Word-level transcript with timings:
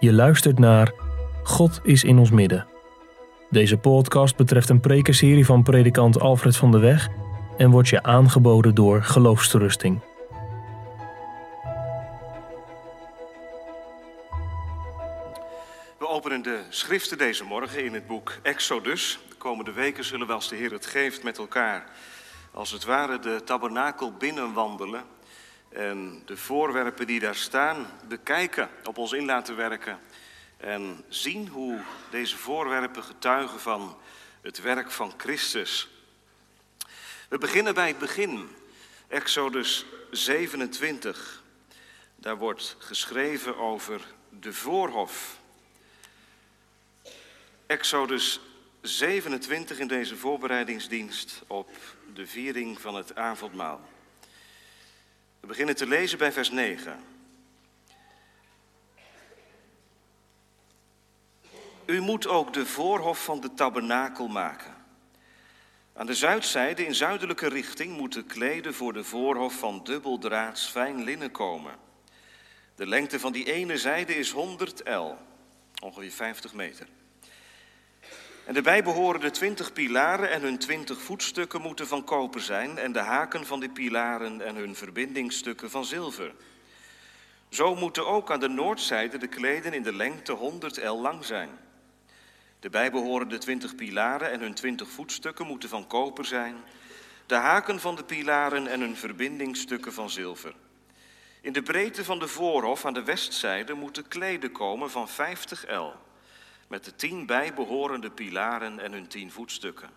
Je 0.00 0.12
luistert 0.12 0.58
naar 0.58 0.92
God 1.42 1.80
is 1.82 2.04
in 2.04 2.18
ons 2.18 2.30
midden. 2.30 2.66
Deze 3.50 3.76
podcast 3.76 4.36
betreft 4.36 4.68
een 4.68 4.80
prekenserie 4.80 5.44
van 5.44 5.62
predikant 5.62 6.20
Alfred 6.20 6.56
van 6.56 6.70
de 6.70 6.78
Weg 6.78 7.08
en 7.56 7.70
wordt 7.70 7.88
je 7.88 8.02
aangeboden 8.02 8.74
door 8.74 9.02
Geloofsterusting. 9.02 10.00
We 15.98 16.08
openen 16.08 16.42
de 16.42 16.60
schriften 16.68 17.18
deze 17.18 17.44
morgen 17.44 17.84
in 17.84 17.94
het 17.94 18.06
boek 18.06 18.38
Exodus. 18.42 19.18
De 19.28 19.34
komende 19.34 19.72
weken 19.72 20.04
zullen 20.04 20.26
we 20.26 20.32
als 20.32 20.48
de 20.48 20.56
Heer 20.56 20.72
het 20.72 20.86
geeft 20.86 21.22
met 21.22 21.38
elkaar 21.38 21.84
als 22.52 22.70
het 22.70 22.84
ware 22.84 23.18
de 23.18 23.40
tabernakel 23.44 24.12
binnenwandelen 24.12 25.02
en 25.68 26.22
de 26.26 26.36
voorwerpen 26.36 27.06
die 27.06 27.20
daar 27.20 27.34
staan 27.34 27.86
bekijken, 28.08 28.70
op 28.84 28.98
ons 28.98 29.12
in 29.12 29.24
laten 29.24 29.56
werken 29.56 29.98
en 30.56 31.04
zien 31.08 31.48
hoe 31.48 31.80
deze 32.10 32.36
voorwerpen 32.36 33.02
getuigen 33.02 33.60
van 33.60 33.96
het 34.40 34.60
werk 34.60 34.90
van 34.90 35.12
Christus. 35.16 35.88
We 37.28 37.38
beginnen 37.38 37.74
bij 37.74 37.88
het 37.88 37.98
begin, 37.98 38.48
Exodus 39.08 39.86
27. 40.10 41.42
Daar 42.16 42.36
wordt 42.36 42.76
geschreven 42.78 43.56
over 43.56 44.00
de 44.28 44.52
voorhof. 44.52 45.38
Exodus 47.66 48.40
27 48.80 49.78
in 49.78 49.88
deze 49.88 50.16
voorbereidingsdienst 50.16 51.42
op 51.46 51.70
de 52.14 52.26
viering 52.26 52.80
van 52.80 52.94
het 52.94 53.14
avondmaal. 53.14 53.88
Beginnen 55.48 55.76
te 55.76 55.86
lezen 55.86 56.18
bij 56.18 56.32
vers 56.32 56.50
9. 56.50 57.00
U 61.86 62.00
moet 62.00 62.26
ook 62.26 62.52
de 62.52 62.66
voorhof 62.66 63.24
van 63.24 63.40
de 63.40 63.54
tabernakel 63.54 64.28
maken. 64.28 64.74
Aan 65.92 66.06
de 66.06 66.14
zuidzijde 66.14 66.86
in 66.86 66.94
zuidelijke 66.94 67.48
richting 67.48 67.96
moeten 67.96 68.26
kleden 68.26 68.74
voor 68.74 68.92
de 68.92 69.04
voorhof 69.04 69.58
van 69.58 69.84
dubbeldraads 69.84 70.66
fijn 70.66 71.04
linnen 71.04 71.30
komen. 71.30 71.76
De 72.74 72.86
lengte 72.86 73.20
van 73.20 73.32
die 73.32 73.52
ene 73.52 73.78
zijde 73.78 74.14
is 74.16 74.30
100 74.30 74.88
L, 74.88 75.16
ongeveer 75.82 76.10
50 76.10 76.54
meter. 76.54 76.86
En 78.48 78.54
de 78.54 78.62
bijbehorende 78.62 79.30
twintig 79.30 79.72
pilaren 79.72 80.30
en 80.30 80.42
hun 80.42 80.58
twintig 80.58 81.00
voetstukken 81.00 81.60
moeten 81.60 81.86
van 81.86 82.04
koper 82.04 82.40
zijn 82.40 82.78
en 82.78 82.92
de 82.92 82.98
haken 82.98 83.46
van 83.46 83.60
die 83.60 83.68
pilaren 83.68 84.40
en 84.40 84.54
hun 84.54 84.74
verbindingsstukken 84.74 85.70
van 85.70 85.84
zilver. 85.84 86.34
Zo 87.48 87.74
moeten 87.74 88.06
ook 88.06 88.30
aan 88.30 88.40
de 88.40 88.48
noordzijde 88.48 89.18
de 89.18 89.26
kleden 89.26 89.72
in 89.72 89.82
de 89.82 89.94
lengte 89.94 90.32
100 90.32 90.84
L 90.84 91.00
lang 91.00 91.24
zijn. 91.24 91.48
De 92.60 92.70
bijbehorende 92.70 93.38
twintig 93.38 93.74
pilaren 93.74 94.30
en 94.30 94.40
hun 94.40 94.54
twintig 94.54 94.88
voetstukken 94.88 95.46
moeten 95.46 95.68
van 95.68 95.86
koper 95.86 96.24
zijn, 96.24 96.56
de 97.26 97.34
haken 97.34 97.80
van 97.80 97.96
de 97.96 98.04
pilaren 98.04 98.66
en 98.66 98.80
hun 98.80 98.96
verbindingsstukken 98.96 99.92
van 99.92 100.10
zilver. 100.10 100.54
In 101.40 101.52
de 101.52 101.62
breedte 101.62 102.04
van 102.04 102.18
de 102.18 102.28
voorhof 102.28 102.84
aan 102.84 102.94
de 102.94 103.04
westzijde 103.04 103.74
moeten 103.74 104.08
kleden 104.08 104.52
komen 104.52 104.90
van 104.90 105.08
50 105.08 105.64
L 105.70 106.06
met 106.68 106.84
de 106.84 106.96
tien 106.96 107.26
bijbehorende 107.26 108.10
pilaren 108.10 108.78
en 108.78 108.92
hun 108.92 109.08
tien 109.08 109.30
voetstukken. 109.30 109.90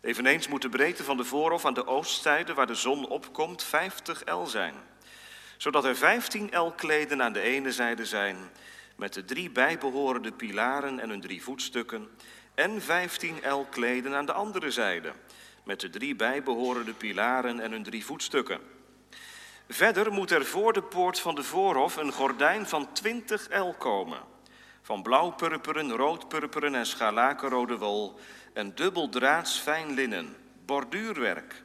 Eveneens 0.00 0.48
moet 0.48 0.62
de 0.62 0.68
breedte 0.68 1.04
van 1.04 1.16
de 1.16 1.24
voorhof 1.24 1.64
aan 1.64 1.74
de 1.74 1.86
oostzijde, 1.86 2.54
waar 2.54 2.66
de 2.66 2.74
zon 2.74 3.08
opkomt, 3.08 3.62
50 3.62 4.22
L 4.24 4.44
zijn, 4.44 4.74
zodat 5.56 5.84
er 5.84 5.96
15 5.96 6.50
L 6.58 6.72
kleden 6.76 7.22
aan 7.22 7.32
de 7.32 7.40
ene 7.40 7.72
zijde 7.72 8.04
zijn, 8.04 8.36
met 8.96 9.12
de 9.12 9.24
drie 9.24 9.50
bijbehorende 9.50 10.32
pilaren 10.32 11.00
en 11.00 11.08
hun 11.08 11.20
drie 11.20 11.42
voetstukken, 11.42 12.08
en 12.54 12.82
15 12.82 13.36
L 13.50 13.66
kleden 13.70 14.14
aan 14.14 14.26
de 14.26 14.32
andere 14.32 14.70
zijde, 14.70 15.12
met 15.64 15.80
de 15.80 15.90
drie 15.90 16.16
bijbehorende 16.16 16.92
pilaren 16.92 17.60
en 17.60 17.70
hun 17.70 17.82
drie 17.82 18.04
voetstukken. 18.04 18.60
Verder 19.68 20.12
moet 20.12 20.30
er 20.30 20.44
voor 20.44 20.72
de 20.72 20.82
poort 20.82 21.20
van 21.20 21.34
de 21.34 21.42
voorhof 21.42 21.96
een 21.96 22.12
gordijn 22.12 22.66
van 22.66 22.92
20 22.92 23.48
L 23.58 23.70
komen 23.78 24.34
van 24.86 25.02
blauw-purperen, 25.02 25.90
rood-purperen 25.92 26.74
en 26.74 26.86
scharlakenrode 26.86 27.78
wol 27.78 28.18
en 28.52 28.74
dubbeldraads 28.74 29.58
fijn 29.58 29.94
linnen, 29.94 30.36
borduurwerk. 30.64 31.62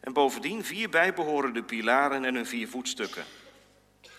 En 0.00 0.12
bovendien 0.12 0.64
vier 0.64 0.88
bijbehorende 0.88 1.62
pilaren 1.62 2.24
en 2.24 2.34
hun 2.34 2.46
vier 2.46 2.68
voetstukken. 2.68 3.24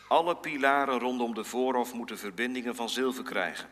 Alle 0.08 0.36
pilaren 0.36 1.00
rondom 1.00 1.34
de 1.34 1.44
voorhof 1.44 1.94
moeten 1.94 2.18
verbindingen 2.18 2.76
van 2.76 2.90
zilver 2.90 3.24
krijgen. 3.24 3.70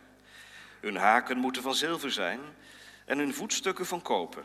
Hun 0.80 0.96
haken 0.96 1.38
moeten 1.38 1.62
van 1.62 1.76
zilver 1.76 2.12
zijn 2.12 2.40
en 3.06 3.18
hun 3.18 3.34
voetstukken 3.34 3.86
van 3.86 4.02
koper. 4.02 4.44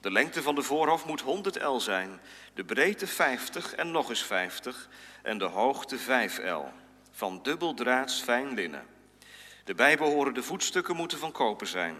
De 0.00 0.10
lengte 0.10 0.42
van 0.42 0.54
de 0.54 0.62
voorhof 0.62 1.06
moet 1.06 1.20
100 1.20 1.62
L 1.62 1.78
zijn, 1.78 2.20
de 2.54 2.64
breedte 2.64 3.06
50 3.06 3.74
en 3.74 3.90
nog 3.90 4.08
eens 4.08 4.22
50 4.22 4.88
en 5.22 5.38
de 5.38 5.44
hoogte 5.44 5.98
5 5.98 6.38
L, 6.38 6.64
van 7.10 7.40
dubbeldraads 7.42 8.20
fijn 8.20 8.54
linnen. 8.54 8.91
De 9.64 9.74
bijbehorende 9.74 10.42
voetstukken 10.42 10.96
moeten 10.96 11.18
van 11.18 11.32
koper 11.32 11.66
zijn. 11.66 11.96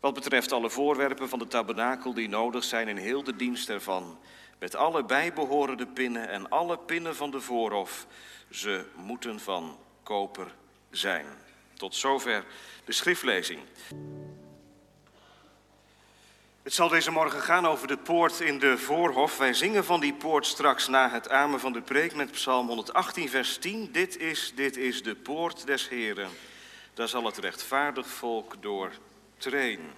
Wat 0.00 0.14
betreft 0.14 0.52
alle 0.52 0.70
voorwerpen 0.70 1.28
van 1.28 1.38
de 1.38 1.46
tabernakel 1.46 2.14
die 2.14 2.28
nodig 2.28 2.64
zijn 2.64 2.88
in 2.88 2.96
heel 2.96 3.24
de 3.24 3.36
dienst 3.36 3.68
ervan, 3.68 4.18
met 4.58 4.74
alle 4.74 5.04
bijbehorende 5.04 5.86
pinnen 5.86 6.28
en 6.28 6.48
alle 6.48 6.78
pinnen 6.78 7.16
van 7.16 7.30
de 7.30 7.40
voorhof, 7.40 8.06
ze 8.50 8.84
moeten 8.94 9.40
van 9.40 9.78
koper 10.02 10.54
zijn. 10.90 11.26
Tot 11.74 11.94
zover 11.94 12.44
de 12.84 12.92
schriftlezing. 12.92 13.60
Het 16.62 16.74
zal 16.76 16.88
deze 16.88 17.10
morgen 17.10 17.40
gaan 17.40 17.66
over 17.66 17.86
de 17.86 17.96
poort 17.96 18.40
in 18.40 18.58
de 18.58 18.78
voorhof. 18.78 19.38
Wij 19.38 19.54
zingen 19.54 19.84
van 19.84 20.00
die 20.00 20.14
poort 20.14 20.46
straks 20.46 20.88
na 20.88 21.10
het 21.10 21.28
amen 21.28 21.60
van 21.60 21.72
de 21.72 21.82
preek 21.82 22.14
met 22.14 22.30
Psalm 22.30 22.66
118, 22.66 23.28
vers 23.28 23.58
10. 23.58 23.92
Dit 23.92 24.16
is, 24.16 24.52
dit 24.54 24.76
is 24.76 25.02
de 25.02 25.14
poort 25.14 25.66
des 25.66 25.88
Heren. 25.88 26.28
Daar 26.98 27.08
zal 27.08 27.24
het 27.24 27.38
rechtvaardig 27.38 28.06
volk 28.06 28.62
door 28.62 28.92
treden. 29.36 29.94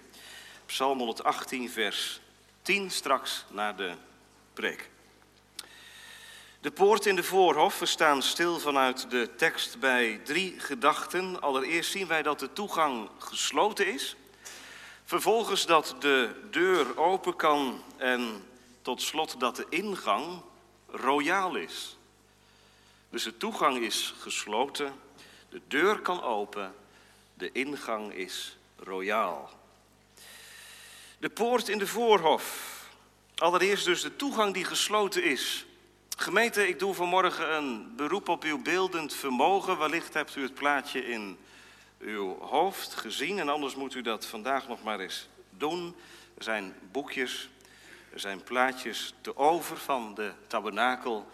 Psalm 0.67 0.99
118, 0.99 1.71
vers 1.71 2.21
10, 2.63 2.91
straks 2.91 3.45
na 3.51 3.73
de 3.73 3.93
preek. 4.53 4.91
De 6.61 6.71
poort 6.71 7.07
in 7.07 7.17
de 7.17 7.23
voorhof, 7.23 7.79
we 7.79 7.87
staan 7.87 8.23
stil 8.23 8.59
vanuit 8.59 9.11
de 9.11 9.35
tekst 9.37 9.79
bij 9.79 10.21
drie 10.25 10.59
gedachten. 10.59 11.41
Allereerst 11.41 11.91
zien 11.91 12.07
wij 12.07 12.23
dat 12.23 12.39
de 12.39 12.53
toegang 12.53 13.09
gesloten 13.19 13.87
is. 13.87 14.17
Vervolgens 15.05 15.67
dat 15.67 15.97
de 15.99 16.41
deur 16.51 16.99
open 16.99 17.37
kan 17.37 17.83
en 17.97 18.45
tot 18.83 19.03
slot 19.03 19.41
dat 19.41 19.57
de 19.57 19.67
ingang 19.69 20.43
royaal 20.87 21.57
is. 21.57 21.97
Dus 23.11 23.23
de 23.23 23.37
toegang 23.37 23.79
is 23.79 24.15
gesloten, 24.19 24.95
de 25.49 25.61
deur 25.69 26.01
kan 26.01 26.23
open 26.23 26.75
de 27.41 27.53
ingang 27.53 28.13
is 28.13 28.57
royaal. 28.77 29.51
De 31.19 31.29
poort 31.29 31.69
in 31.69 31.79
de 31.79 31.87
voorhof. 31.87 32.79
Allereerst 33.35 33.85
dus 33.85 34.03
de 34.03 34.17
toegang 34.17 34.55
die 34.55 34.65
gesloten 34.65 35.23
is. 35.23 35.67
Gemeente, 36.17 36.69
ik 36.69 36.79
doe 36.79 36.95
vanmorgen 36.95 37.55
een 37.55 37.93
beroep 37.97 38.29
op 38.29 38.43
uw 38.43 38.63
beeldend 38.63 39.15
vermogen. 39.15 39.79
Wellicht 39.79 40.15
hebt 40.15 40.37
u 40.37 40.43
het 40.43 40.55
plaatje 40.55 41.07
in 41.07 41.39
uw 41.99 42.39
hoofd 42.39 42.95
gezien 42.95 43.39
en 43.39 43.49
anders 43.49 43.75
moet 43.75 43.95
u 43.95 44.03
dat 44.03 44.27
vandaag 44.27 44.69
nog 44.69 44.83
maar 44.83 45.01
eens 45.01 45.29
doen. 45.51 45.97
Er 46.37 46.43
zijn 46.43 46.75
boekjes, 46.93 47.49
er 48.13 48.21
zijn 48.21 48.43
plaatjes 48.43 49.15
te 49.21 49.37
over 49.37 49.77
van 49.77 50.15
de 50.15 50.33
tabernakel. 50.47 51.31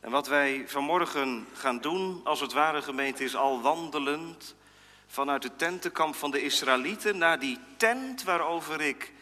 En 0.00 0.10
wat 0.10 0.26
wij 0.26 0.64
vanmorgen 0.66 1.46
gaan 1.52 1.80
doen, 1.80 2.20
als 2.24 2.40
het 2.40 2.52
ware 2.52 2.82
gemeente, 2.82 3.24
is 3.24 3.36
al 3.36 3.60
wandelend 3.60 4.54
vanuit 5.06 5.42
het 5.42 5.58
tentenkamp 5.58 6.14
van 6.14 6.30
de 6.30 6.42
Israëlieten 6.42 7.18
naar 7.18 7.38
die 7.38 7.58
tent 7.76 8.22
waarover 8.22 8.80
ik 8.80 9.12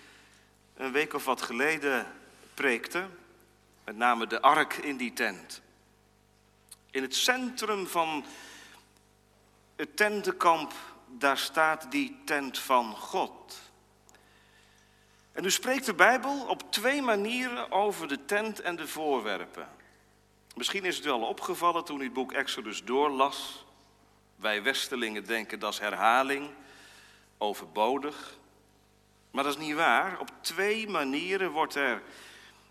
een 0.77 0.93
week 0.93 1.15
of 1.15 1.25
wat 1.25 1.43
geleden 1.43 2.07
preekte. 2.55 3.07
Met 3.85 3.97
name 3.97 4.27
de 4.27 4.41
ark 4.41 4.75
in 4.75 4.97
die 4.97 5.13
tent. 5.13 5.63
In 6.91 7.03
het 7.03 7.15
centrum 7.15 7.87
van 7.87 8.25
het 9.77 9.97
tentenkamp, 9.97 10.73
daar 11.07 11.39
staat 11.39 11.91
die 11.91 12.21
tent 12.25 12.59
van 12.59 12.97
God. 12.97 13.61
En 15.33 15.43
nu 15.43 15.51
spreekt 15.51 15.87
de 15.87 15.95
Bijbel 15.95 16.47
op 16.47 16.73
twee 16.73 17.03
manieren 17.03 17.73
over 17.73 18.09
de 18.09 18.25
tent 18.25 18.61
en 18.61 18.77
de 18.77 18.89
voorwerpen. 18.89 19.69
Misschien 20.55 20.85
is 20.85 20.97
het 20.97 21.07
al 21.07 21.23
opgevallen 21.23 21.85
toen 21.85 22.01
u 22.01 22.05
het 22.05 22.13
boek 22.13 22.33
Exodus 22.33 22.85
doorlas. 22.85 23.65
Wij 24.45 24.63
Westelingen 24.63 25.25
denken 25.25 25.59
dat 25.59 25.73
is 25.73 25.79
herhaling, 25.79 26.51
overbodig. 27.39 28.37
Maar 29.31 29.45
dat 29.45 29.57
is 29.57 29.67
niet 29.67 29.75
waar. 29.75 30.21
Op 30.21 30.31
twee 30.41 30.89
manieren 30.89 31.51
wordt 31.51 31.75
er 31.75 32.03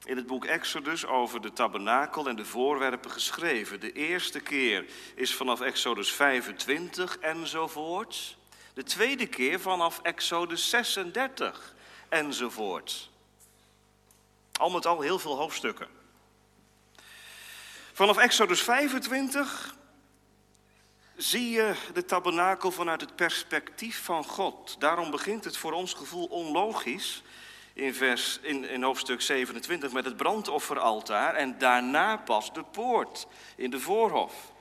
in 0.04 0.18
het 0.18 0.28
boek 0.28 0.46
Exodus 0.46 1.06
over 1.06 1.42
de 1.42 1.54
tabernakel 1.54 2.28
en 2.28 2.36
de 2.36 2.46
voorwerpen 2.46 3.12
geschreven. 3.12 3.80
De 3.80 3.92
eerste 3.92 4.40
keer 4.40 4.86
is 5.16 5.36
vanaf 5.36 5.62
Exodus 5.62 6.12
25 6.12 7.18
enzovoort. 7.18 8.38
De 8.74 8.84
tweede 8.84 9.28
keer 9.28 9.60
vanaf 9.60 10.00
Exodus 10.02 10.70
36 10.70 11.76
enzovoort. 12.10 13.10
Al 14.60 14.70
met 14.70 14.86
al 14.86 15.02
heel 15.02 15.20
veel 15.20 15.38
hoofdstukken. 15.38 15.88
Vanaf 17.94 18.18
Exodus 18.18 18.62
25 18.62 19.76
zie 21.16 21.50
je 21.50 21.76
de 21.94 22.06
tabernakel 22.06 22.72
vanuit 22.72 23.02
het 23.02 23.16
perspectief 23.16 24.04
van 24.04 24.26
God. 24.26 24.76
Daarom 24.80 25.12
begint 25.12 25.44
het 25.44 25.58
voor 25.58 25.72
ons 25.72 25.94
gevoel 25.94 26.26
onlogisch 26.26 27.24
in, 27.74 27.94
vers, 27.94 28.40
in, 28.42 28.70
in 28.70 28.84
hoofdstuk 28.84 29.22
27 29.22 29.92
met 29.92 30.06
het 30.06 30.18
brandofferaltaar 30.18 31.36
en 31.36 31.58
daarna 31.58 32.18
pas 32.18 32.54
de 32.54 32.64
poort 32.64 33.28
in 33.56 33.70
de 33.70 33.80
voorhof. 33.80 34.52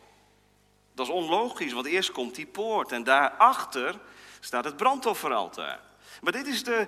Dat 0.94 1.06
is 1.06 1.12
onlogisch, 1.12 1.72
want 1.72 1.86
eerst 1.86 2.12
komt 2.12 2.34
die 2.34 2.46
poort 2.46 2.92
en 2.92 3.04
daarachter 3.04 4.00
staat 4.40 4.64
het 4.64 4.76
brandofferaltaar. 4.76 5.80
Maar 6.20 6.32
dit 6.32 6.46
is 6.46 6.64
de, 6.64 6.86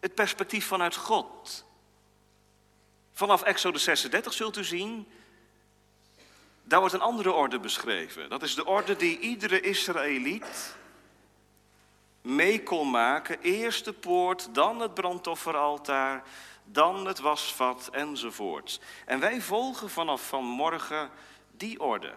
het 0.00 0.14
perspectief 0.14 0.66
vanuit 0.66 0.96
God. 0.96 1.64
Vanaf 3.12 3.42
Exodus 3.42 3.84
36 3.84 4.32
zult 4.32 4.56
u 4.56 4.64
zien, 4.64 5.06
daar 6.68 6.80
wordt 6.80 6.94
een 6.94 7.00
andere 7.00 7.32
orde 7.32 7.58
beschreven. 7.58 8.28
Dat 8.28 8.42
is 8.42 8.54
de 8.54 8.66
orde 8.66 8.96
die 8.96 9.18
iedere 9.18 9.60
Israëliet 9.60 10.76
mee 12.20 12.62
kon 12.62 12.90
maken. 12.90 13.40
Eerst 13.40 13.84
de 13.84 13.92
poort, 13.92 14.54
dan 14.54 14.80
het 14.80 14.94
brandofferaltaar, 14.94 16.22
dan 16.64 17.06
het 17.06 17.18
wasvat 17.18 17.88
enzovoort. 17.92 18.80
En 19.04 19.20
wij 19.20 19.40
volgen 19.40 19.90
vanaf 19.90 20.28
vanmorgen 20.28 21.10
die 21.50 21.80
orde. 21.80 22.12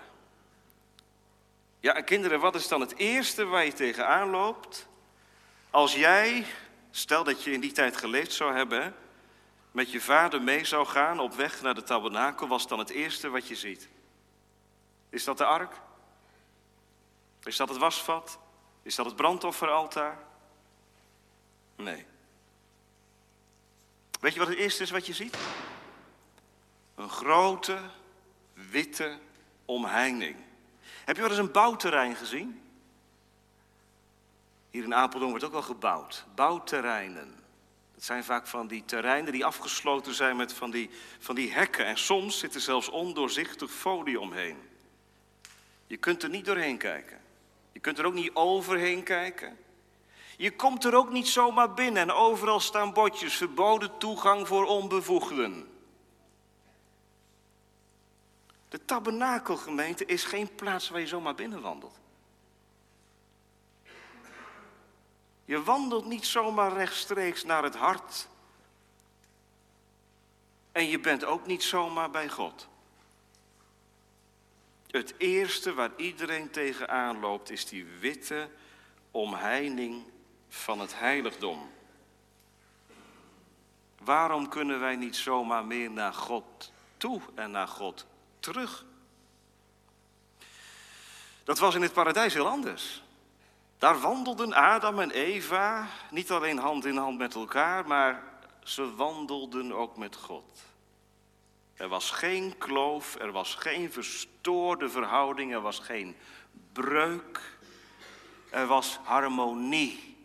Ja, 1.80 1.94
en 1.94 2.04
kinderen, 2.04 2.40
wat 2.40 2.56
is 2.56 2.68
dan 2.68 2.81
het 2.81 2.96
eerste 2.96 3.46
waar 3.46 3.66
je 3.66 3.74
tegenaan 3.74 4.30
loopt? 4.30 4.88
Als 5.69 5.96
jij, 5.96 6.46
stel 6.92 7.24
dat 7.24 7.44
je 7.44 7.51
in 7.51 7.60
die 7.60 7.72
tijd 7.72 7.98
geleefd 7.98 8.34
zou 8.34 8.56
hebben, 8.56 8.96
met 9.72 9.92
je 9.92 10.01
vader 10.01 10.42
mee 10.42 10.66
zou 10.66 10.86
gaan 10.86 11.19
op 11.19 11.34
weg 11.34 11.62
naar 11.62 11.75
de 11.75 11.84
tabernakel, 11.84 12.48
was 12.48 12.68
dan 12.68 12.80
het 12.80 12.90
eerste 12.90 13.30
wat 13.30 13.48
je 13.48 13.56
ziet? 13.56 13.90
Is 15.09 15.23
dat 15.23 15.38
de 15.38 15.45
ark? 15.45 15.73
Is 17.44 17.57
dat 17.57 17.69
het 17.69 17.77
wasvat? 17.77 18.39
Is 18.81 18.95
dat 18.95 19.06
het 19.06 19.15
brandofferaltaar? 19.15 20.17
Nee. 21.75 22.06
Weet 24.19 24.33
je 24.33 24.39
wat 24.39 24.47
het 24.47 24.57
eerste 24.57 24.83
is 24.83 24.89
wat 24.89 25.06
je 25.06 25.13
ziet? 25.13 25.38
Een 26.95 27.09
grote, 27.09 27.79
witte 28.53 29.19
omheining. 29.65 30.35
Heb 31.06 31.15
je 31.15 31.21
wel 31.21 31.31
eens 31.31 31.39
een 31.39 31.51
bouwterrein 31.51 32.15
gezien? 32.15 32.62
Hier 34.69 34.83
in 34.83 34.95
Apeldoorn 34.95 35.31
wordt 35.31 35.45
ook 35.45 35.51
wel 35.51 35.62
gebouwd. 35.62 36.25
Bouwterreinen. 36.35 37.44
Het 37.94 38.03
zijn 38.03 38.23
vaak 38.23 38.47
van 38.47 38.67
die 38.67 38.85
terreinen 38.85 39.31
die 39.31 39.45
afgesloten 39.45 40.13
zijn 40.13 40.35
met 40.35 40.53
van 40.53 40.71
die, 40.71 40.89
van 41.19 41.35
die 41.35 41.51
hekken. 41.51 41.85
En 41.85 41.97
soms 41.97 42.39
zit 42.39 42.55
er 42.55 42.62
zelfs 42.62 42.89
ondoorzichtig 42.89 43.71
folie 43.71 44.19
omheen. 44.19 44.69
Je 45.89 45.97
kunt 45.97 46.24
er 46.24 46.30
niet 46.30 46.45
doorheen 46.45 46.77
kijken. 46.77 47.19
Je 47.71 47.80
kunt 47.80 48.00
er 48.00 48.06
ook 48.06 48.13
niet 48.13 48.31
overheen 48.33 49.03
kijken. 49.03 49.57
Je 50.38 50.56
komt 50.56 50.83
er 50.83 50.95
ook 50.95 51.12
niet 51.12 51.27
zomaar 51.27 51.74
binnen 51.74 52.01
en 52.01 52.12
overal 52.12 52.59
staan 52.59 52.94
bordjes 52.94 53.38
verboden 53.38 53.97
toegang 53.97 54.47
voor 54.47 54.65
onbevoegden. 54.65 55.68
De 58.69 58.86
tabernakelgemeente 58.86 60.06
is 60.06 60.24
geen 60.24 60.56
plaats 60.56 60.89
waar 60.89 61.00
je 61.00 61.07
zomaar 61.07 61.36
binnen 61.36 61.62
wandelt. 61.62 62.00
Je 65.45 65.63
wandelt 65.63 66.06
niet 66.06 66.25
zomaar 66.25 66.74
rechtstreeks 66.74 67.44
naar 67.44 67.63
het 67.63 67.75
hart. 67.75 68.27
En 70.71 70.86
je 70.86 71.00
bent 71.00 71.25
ook 71.25 71.45
niet 71.45 71.63
zomaar 71.63 72.12
bij 72.12 72.30
God. 72.30 72.68
Het 74.91 75.13
eerste 75.18 75.74
waar 75.74 75.91
iedereen 75.95 76.51
tegenaan 76.51 77.19
loopt 77.19 77.50
is 77.50 77.65
die 77.65 77.86
witte 78.00 78.50
omheining 79.12 80.03
van 80.47 80.80
het 80.80 81.00
heiligdom. 81.00 81.71
Waarom 84.03 84.50
kunnen 84.50 84.80
wij 84.80 84.95
niet 84.95 85.15
zomaar 85.15 85.65
meer 85.65 85.91
naar 85.91 86.13
God 86.13 86.71
toe 86.97 87.21
en 87.36 87.51
naar 87.51 87.68
God 87.68 88.06
terug? 88.39 88.86
Dat 91.44 91.59
was 91.59 91.75
in 91.75 91.81
het 91.81 91.94
paradijs 91.94 92.33
heel 92.33 92.47
anders. 92.47 93.03
Daar 93.77 94.00
wandelden 94.00 94.53
Adam 94.53 95.00
en 95.00 95.12
Eva 95.12 95.88
niet 96.12 96.31
alleen 96.31 96.57
hand 96.57 96.86
in 96.86 96.97
hand 96.97 97.18
met 97.18 97.36
elkaar, 97.36 97.88
maar 97.88 98.24
ze 98.63 98.95
wandelden 98.95 99.71
ook 99.71 99.97
met 99.97 100.15
God. 100.15 100.69
Er 101.79 101.87
was 101.87 102.11
geen 102.11 102.57
kloof, 102.57 103.15
er 103.15 103.31
was 103.31 103.55
geen 103.55 103.91
verstoorde 103.91 104.89
verhouding, 104.89 105.53
er 105.53 105.61
was 105.61 105.79
geen 105.79 106.15
breuk, 106.73 107.57
er 108.49 108.67
was 108.67 108.99
harmonie. 109.03 110.17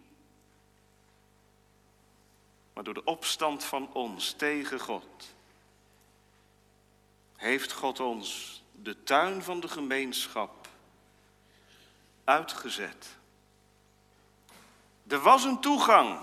Maar 2.72 2.84
door 2.84 2.94
de 2.94 3.04
opstand 3.04 3.64
van 3.64 3.92
ons 3.92 4.32
tegen 4.32 4.80
God 4.80 5.34
heeft 7.36 7.72
God 7.72 8.00
ons 8.00 8.62
de 8.72 9.02
tuin 9.02 9.42
van 9.42 9.60
de 9.60 9.68
gemeenschap 9.68 10.68
uitgezet. 12.24 13.16
Er 15.06 15.20
was 15.20 15.44
een 15.44 15.60
toegang. 15.60 16.20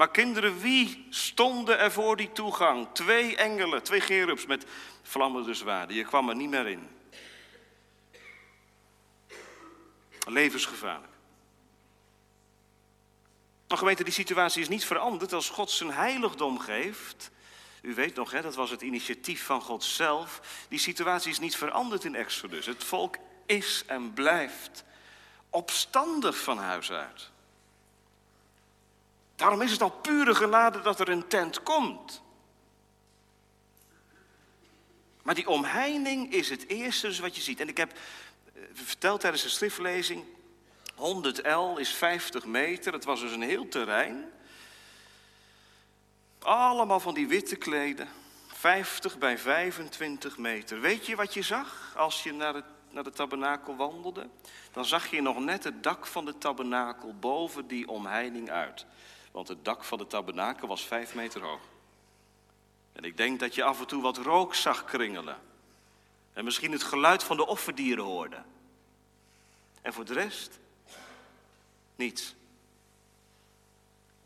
Maar 0.00 0.10
kinderen, 0.10 0.58
wie 0.58 1.06
stonden 1.10 1.78
er 1.78 1.92
voor 1.92 2.16
die 2.16 2.32
toegang? 2.32 2.88
Twee 2.92 3.36
engelen, 3.36 3.82
twee 3.82 4.00
gerubs 4.00 4.46
met 4.46 4.66
vlammende 5.02 5.54
zwaarden. 5.54 5.96
Je 5.96 6.04
kwam 6.04 6.28
er 6.28 6.36
niet 6.36 6.50
meer 6.50 6.66
in. 6.66 6.88
Levensgevaarlijk. 10.26 11.12
Maar 13.68 13.78
gemeente, 13.78 14.04
die 14.04 14.12
situatie 14.12 14.62
is 14.62 14.68
niet 14.68 14.84
veranderd 14.84 15.32
als 15.32 15.48
God 15.48 15.70
zijn 15.70 15.90
heiligdom 15.90 16.58
geeft. 16.58 17.30
U 17.82 17.94
weet 17.94 18.14
nog, 18.14 18.30
hè, 18.30 18.42
dat 18.42 18.54
was 18.54 18.70
het 18.70 18.82
initiatief 18.82 19.44
van 19.44 19.60
God 19.60 19.84
zelf. 19.84 20.40
Die 20.68 20.78
situatie 20.78 21.30
is 21.30 21.38
niet 21.38 21.56
veranderd 21.56 22.04
in 22.04 22.14
Exodus. 22.14 22.66
Het 22.66 22.84
volk 22.84 23.16
is 23.46 23.82
en 23.86 24.12
blijft 24.12 24.84
opstandig 25.50 26.38
van 26.42 26.58
huis 26.58 26.92
uit. 26.92 27.29
Daarom 29.40 29.62
is 29.62 29.70
het 29.70 29.82
al 29.82 29.90
pure 29.90 30.34
genade 30.34 30.80
dat 30.80 31.00
er 31.00 31.08
een 31.08 31.26
tent 31.28 31.62
komt. 31.62 32.22
Maar 35.22 35.34
die 35.34 35.48
omheining 35.48 36.32
is 36.32 36.50
het 36.50 36.68
eerste 36.68 37.06
dus 37.06 37.18
wat 37.18 37.36
je 37.36 37.42
ziet. 37.42 37.60
En 37.60 37.68
ik 37.68 37.76
heb 37.76 37.92
eh, 37.92 38.62
verteld 38.72 39.20
tijdens 39.20 39.42
de 39.42 39.48
schriftlezing, 39.48 40.24
100 40.94 41.46
L 41.46 41.76
is 41.76 41.94
50 41.94 42.44
meter. 42.44 42.92
Het 42.92 43.04
was 43.04 43.20
dus 43.20 43.32
een 43.32 43.42
heel 43.42 43.68
terrein. 43.68 44.30
Allemaal 46.38 47.00
van 47.00 47.14
die 47.14 47.28
witte 47.28 47.56
kleden. 47.56 48.08
50 48.46 49.18
bij 49.18 49.38
25 49.38 50.38
meter. 50.38 50.80
Weet 50.80 51.06
je 51.06 51.16
wat 51.16 51.34
je 51.34 51.42
zag 51.42 51.94
als 51.96 52.22
je 52.22 52.32
naar, 52.32 52.54
het, 52.54 52.64
naar 52.90 53.04
de 53.04 53.10
tabernakel 53.10 53.76
wandelde? 53.76 54.28
Dan 54.72 54.84
zag 54.84 55.06
je 55.06 55.22
nog 55.22 55.38
net 55.38 55.64
het 55.64 55.82
dak 55.82 56.06
van 56.06 56.24
de 56.24 56.38
tabernakel 56.38 57.14
boven 57.20 57.66
die 57.66 57.88
omheining 57.88 58.50
uit. 58.50 58.86
Want 59.30 59.48
het 59.48 59.64
dak 59.64 59.84
van 59.84 59.98
de 59.98 60.06
tabernakel 60.06 60.68
was 60.68 60.86
vijf 60.86 61.14
meter 61.14 61.42
hoog. 61.42 61.60
En 62.92 63.04
ik 63.04 63.16
denk 63.16 63.40
dat 63.40 63.54
je 63.54 63.62
af 63.62 63.80
en 63.80 63.86
toe 63.86 64.02
wat 64.02 64.16
rook 64.16 64.54
zag 64.54 64.84
kringelen. 64.84 65.38
En 66.32 66.44
misschien 66.44 66.72
het 66.72 66.82
geluid 66.82 67.22
van 67.22 67.36
de 67.36 67.46
offerdieren 67.46 68.04
hoorde. 68.04 68.42
En 69.82 69.92
voor 69.92 70.04
de 70.04 70.12
rest, 70.12 70.58
niets. 71.96 72.34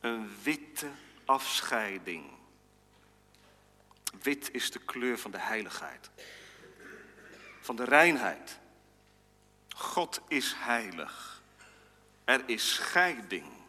Een 0.00 0.30
witte 0.42 0.90
afscheiding. 1.24 2.24
Wit 4.22 4.50
is 4.52 4.70
de 4.70 4.78
kleur 4.78 5.18
van 5.18 5.30
de 5.30 5.38
heiligheid. 5.38 6.10
Van 7.60 7.76
de 7.76 7.84
reinheid. 7.84 8.58
God 9.76 10.20
is 10.28 10.54
heilig. 10.56 11.42
Er 12.24 12.42
is 12.46 12.74
scheiding. 12.74 13.63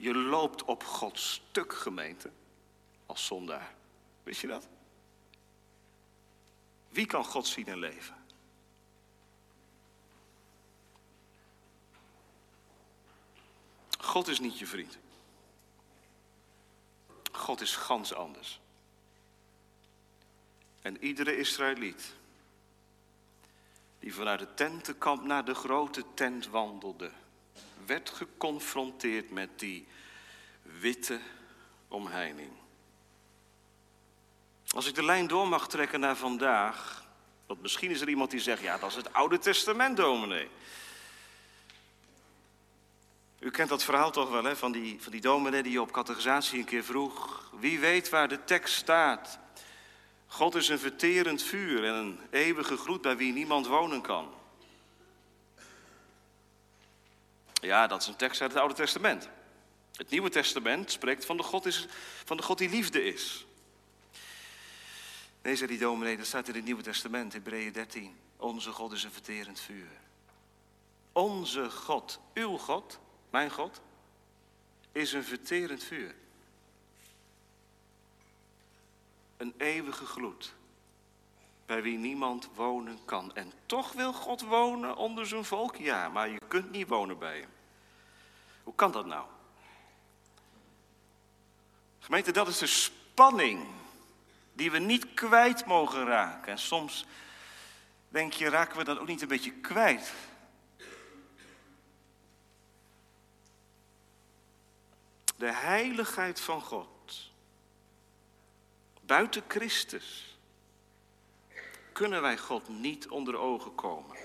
Je 0.00 0.14
loopt 0.14 0.64
op 0.64 0.84
Gods 0.84 1.32
stuk, 1.32 1.74
gemeente, 1.74 2.30
als 3.06 3.26
zondaar. 3.26 3.74
Wist 4.22 4.40
je 4.40 4.46
dat? 4.46 4.68
Wie 6.88 7.06
kan 7.06 7.24
God 7.24 7.46
zien 7.46 7.66
en 7.66 7.78
leven? 7.78 8.16
God 13.98 14.28
is 14.28 14.40
niet 14.40 14.58
je 14.58 14.66
vriend. 14.66 14.98
God 17.32 17.60
is 17.60 17.76
gans 17.76 18.14
anders. 18.14 18.60
En 20.82 21.04
iedere 21.04 21.36
Israëliet 21.36 22.14
die 23.98 24.14
vanuit 24.14 24.40
het 24.40 24.56
tentenkamp 24.56 25.22
naar 25.22 25.44
de 25.44 25.54
grote 25.54 26.04
tent 26.14 26.46
wandelde, 26.46 27.10
werd 27.90 28.10
geconfronteerd 28.10 29.30
met 29.30 29.58
die 29.58 29.86
witte 30.62 31.20
omheining. 31.88 32.50
Als 34.68 34.86
ik 34.86 34.94
de 34.94 35.04
lijn 35.04 35.26
door 35.26 35.48
mag 35.48 35.68
trekken 35.68 36.00
naar 36.00 36.16
vandaag, 36.16 37.04
want 37.46 37.62
misschien 37.62 37.90
is 37.90 38.00
er 38.00 38.08
iemand 38.08 38.30
die 38.30 38.40
zegt, 38.40 38.62
ja 38.62 38.78
dat 38.78 38.90
is 38.90 38.96
het 38.96 39.12
Oude 39.12 39.38
Testament 39.38 39.96
dominee. 39.96 40.48
U 43.38 43.50
kent 43.50 43.68
dat 43.68 43.84
verhaal 43.84 44.10
toch 44.10 44.30
wel, 44.30 44.44
hè, 44.44 44.56
van 44.56 44.72
die, 44.72 45.02
van 45.02 45.12
die 45.12 45.20
dominee 45.20 45.62
die 45.62 45.80
op 45.80 45.92
catechisatie 45.92 46.58
een 46.58 46.64
keer 46.64 46.84
vroeg. 46.84 47.50
Wie 47.60 47.78
weet 47.78 48.08
waar 48.08 48.28
de 48.28 48.44
tekst 48.44 48.74
staat? 48.74 49.38
God 50.26 50.54
is 50.54 50.68
een 50.68 50.78
verterend 50.78 51.42
vuur 51.42 51.84
en 51.84 51.94
een 51.94 52.20
eeuwige 52.30 52.76
gloed 52.76 53.00
bij 53.00 53.16
wie 53.16 53.32
niemand 53.32 53.66
wonen 53.66 54.00
kan. 54.00 54.39
Ja, 57.60 57.86
dat 57.86 58.00
is 58.00 58.06
een 58.06 58.16
tekst 58.16 58.40
uit 58.40 58.50
het 58.50 58.60
Oude 58.60 58.74
Testament. 58.74 59.28
Het 59.94 60.10
Nieuwe 60.10 60.30
Testament 60.30 60.90
spreekt 60.90 61.24
van 61.24 61.36
de 61.36 61.42
God, 61.42 61.66
is, 61.66 61.86
van 62.24 62.36
de 62.36 62.42
God 62.42 62.58
die 62.58 62.68
liefde 62.68 63.04
is. 63.04 63.46
Nee, 65.42 65.56
zei 65.56 65.68
die 65.68 65.78
dominee, 65.78 66.16
dat 66.16 66.26
staat 66.26 66.48
in 66.48 66.54
het 66.54 66.64
Nieuwe 66.64 66.82
Testament, 66.82 67.32
Hebreeën 67.32 67.72
13. 67.72 68.16
Onze 68.36 68.72
God 68.72 68.92
is 68.92 69.04
een 69.04 69.12
verterend 69.12 69.60
vuur. 69.60 69.90
Onze 71.12 71.70
God, 71.70 72.20
uw 72.34 72.56
God, 72.56 72.98
mijn 73.30 73.50
God, 73.50 73.80
is 74.92 75.12
een 75.12 75.24
verterend 75.24 75.82
vuur. 75.82 76.14
Een 79.36 79.54
eeuwige 79.56 80.06
gloed, 80.06 80.54
bij 81.70 81.82
wie 81.82 81.98
niemand 81.98 82.48
wonen 82.54 82.98
kan. 83.04 83.34
En 83.34 83.52
toch 83.66 83.92
wil 83.92 84.12
God 84.12 84.40
wonen 84.40 84.96
onder 84.96 85.26
zijn 85.26 85.44
volk? 85.44 85.76
Ja, 85.76 86.08
maar 86.08 86.28
je 86.28 86.40
kunt 86.48 86.70
niet 86.70 86.88
wonen 86.88 87.18
bij 87.18 87.38
hem. 87.38 87.50
Hoe 88.62 88.74
kan 88.74 88.92
dat 88.92 89.06
nou? 89.06 89.26
Gemeente, 91.98 92.32
dat 92.32 92.48
is 92.48 92.58
de 92.58 92.66
spanning 92.66 93.66
die 94.52 94.70
we 94.70 94.78
niet 94.78 95.14
kwijt 95.14 95.66
mogen 95.66 96.04
raken. 96.04 96.52
En 96.52 96.58
soms 96.58 97.06
denk 98.08 98.32
je, 98.32 98.48
raken 98.48 98.76
we 98.76 98.84
dat 98.84 98.98
ook 98.98 99.06
niet 99.06 99.22
een 99.22 99.28
beetje 99.28 99.52
kwijt? 99.52 100.12
De 105.36 105.52
heiligheid 105.52 106.40
van 106.40 106.60
God. 106.60 107.30
Buiten 109.00 109.42
Christus 109.48 110.29
kunnen 112.00 112.22
wij 112.22 112.38
God 112.38 112.68
niet 112.68 113.08
onder 113.08 113.36
ogen 113.36 113.74
komen. 113.74 114.16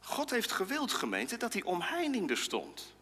God 0.00 0.30
heeft 0.30 0.52
gewild, 0.52 0.92
gemeente, 0.92 1.36
dat 1.36 1.52
die 1.52 1.64
omheining 1.64 2.30
er 2.30 2.36
stond. 2.36 2.94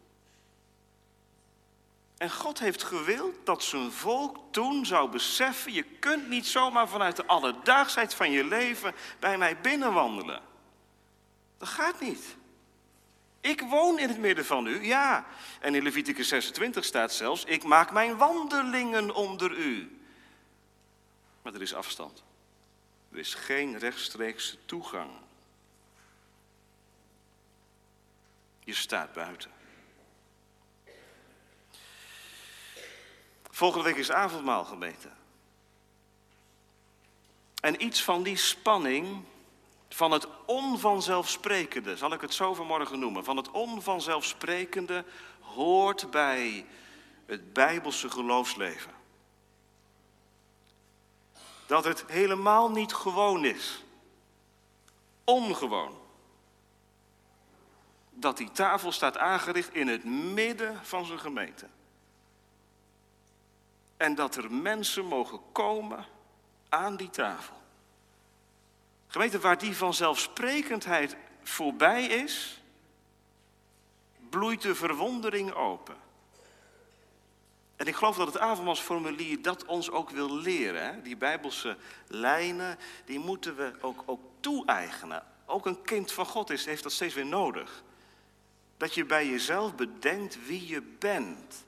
En 2.17 2.31
God 2.31 2.59
heeft 2.59 2.83
gewild 2.83 3.35
dat 3.43 3.63
zijn 3.63 3.91
volk 3.91 4.37
toen 4.51 4.85
zou 4.85 5.09
beseffen: 5.09 5.73
je 5.73 5.83
kunt 5.83 6.29
niet 6.29 6.47
zomaar 6.47 6.87
vanuit 6.87 7.15
de 7.15 7.25
alledaagsheid 7.25 8.13
van 8.13 8.31
je 8.31 8.43
leven 8.43 8.93
bij 9.19 9.37
mij 9.37 9.61
binnenwandelen. 9.61 10.41
Dat 11.57 11.67
gaat 11.67 11.99
niet. 11.99 12.35
Ik 13.41 13.61
woon 13.61 13.99
in 13.99 14.09
het 14.09 14.17
midden 14.17 14.45
van 14.45 14.67
u, 14.67 14.83
ja. 14.85 15.25
En 15.59 15.75
in 15.75 15.83
Leviticus 15.83 16.27
26 16.27 16.85
staat 16.85 17.13
zelfs: 17.13 17.43
ik 17.43 17.63
maak 17.63 17.91
mijn 17.91 18.17
wandelingen 18.17 19.15
onder 19.15 19.51
u. 19.51 19.97
Maar 21.43 21.53
er 21.53 21.61
is 21.61 21.73
afstand. 21.73 22.23
Er 23.11 23.17
is 23.17 23.33
geen 23.33 23.77
rechtstreekse 23.77 24.57
toegang. 24.65 25.11
Je 28.59 28.73
staat 28.73 29.13
buiten. 29.13 29.51
Volgende 33.49 33.85
week 33.85 33.95
is 33.97 34.11
avondmaal 34.11 34.65
gemeten. 34.65 35.13
En 37.59 37.83
iets 37.83 38.03
van 38.03 38.23
die 38.23 38.37
spanning, 38.37 39.23
van 39.89 40.11
het 40.11 40.27
onvanzelfsprekende, 40.45 41.97
zal 41.97 42.13
ik 42.13 42.21
het 42.21 42.33
zo 42.33 42.53
vanmorgen 42.53 42.99
noemen, 42.99 43.23
van 43.23 43.37
het 43.37 43.51
onvanzelfsprekende 43.51 45.05
hoort 45.39 46.11
bij 46.11 46.65
het 47.25 47.53
bijbelse 47.53 48.09
geloofsleven. 48.09 49.02
Dat 51.73 51.83
het 51.83 52.03
helemaal 52.07 52.71
niet 52.71 52.93
gewoon 52.93 53.45
is. 53.45 53.83
Ongewoon. 55.23 55.97
Dat 58.09 58.37
die 58.37 58.51
tafel 58.51 58.91
staat 58.91 59.17
aangericht 59.17 59.73
in 59.73 59.87
het 59.87 60.03
midden 60.33 60.85
van 60.85 61.05
zijn 61.05 61.19
gemeente. 61.19 61.67
En 63.97 64.15
dat 64.15 64.35
er 64.35 64.51
mensen 64.51 65.05
mogen 65.05 65.39
komen 65.51 66.05
aan 66.69 66.95
die 66.95 67.09
tafel. 67.09 67.61
Gemeente, 69.07 69.39
waar 69.39 69.57
die 69.57 69.75
vanzelfsprekendheid 69.75 71.15
voorbij 71.43 72.05
is, 72.05 72.61
bloeit 74.29 74.61
de 74.61 74.75
verwondering 74.75 75.53
open. 75.53 75.95
En 77.83 77.89
ik 77.89 77.95
geloof 77.95 78.15
dat 78.15 78.27
het 78.27 78.39
avondmaalsformulier 78.39 79.41
dat 79.41 79.65
ons 79.65 79.91
ook 79.91 80.09
wil 80.09 80.35
leren. 80.35 80.85
Hè? 80.85 81.01
Die 81.01 81.17
bijbelse 81.17 81.77
lijnen, 82.07 82.77
die 83.05 83.19
moeten 83.19 83.55
we 83.55 83.73
ook, 83.81 84.03
ook 84.05 84.21
toe-eigenen. 84.39 85.23
Ook 85.45 85.65
een 85.65 85.81
kind 85.81 86.11
van 86.11 86.25
God 86.25 86.49
is, 86.49 86.65
heeft 86.65 86.83
dat 86.83 86.91
steeds 86.91 87.13
weer 87.13 87.25
nodig. 87.25 87.83
Dat 88.77 88.93
je 88.93 89.05
bij 89.05 89.27
jezelf 89.27 89.75
bedenkt 89.75 90.45
wie 90.45 90.67
je 90.67 90.81
bent. 90.81 91.65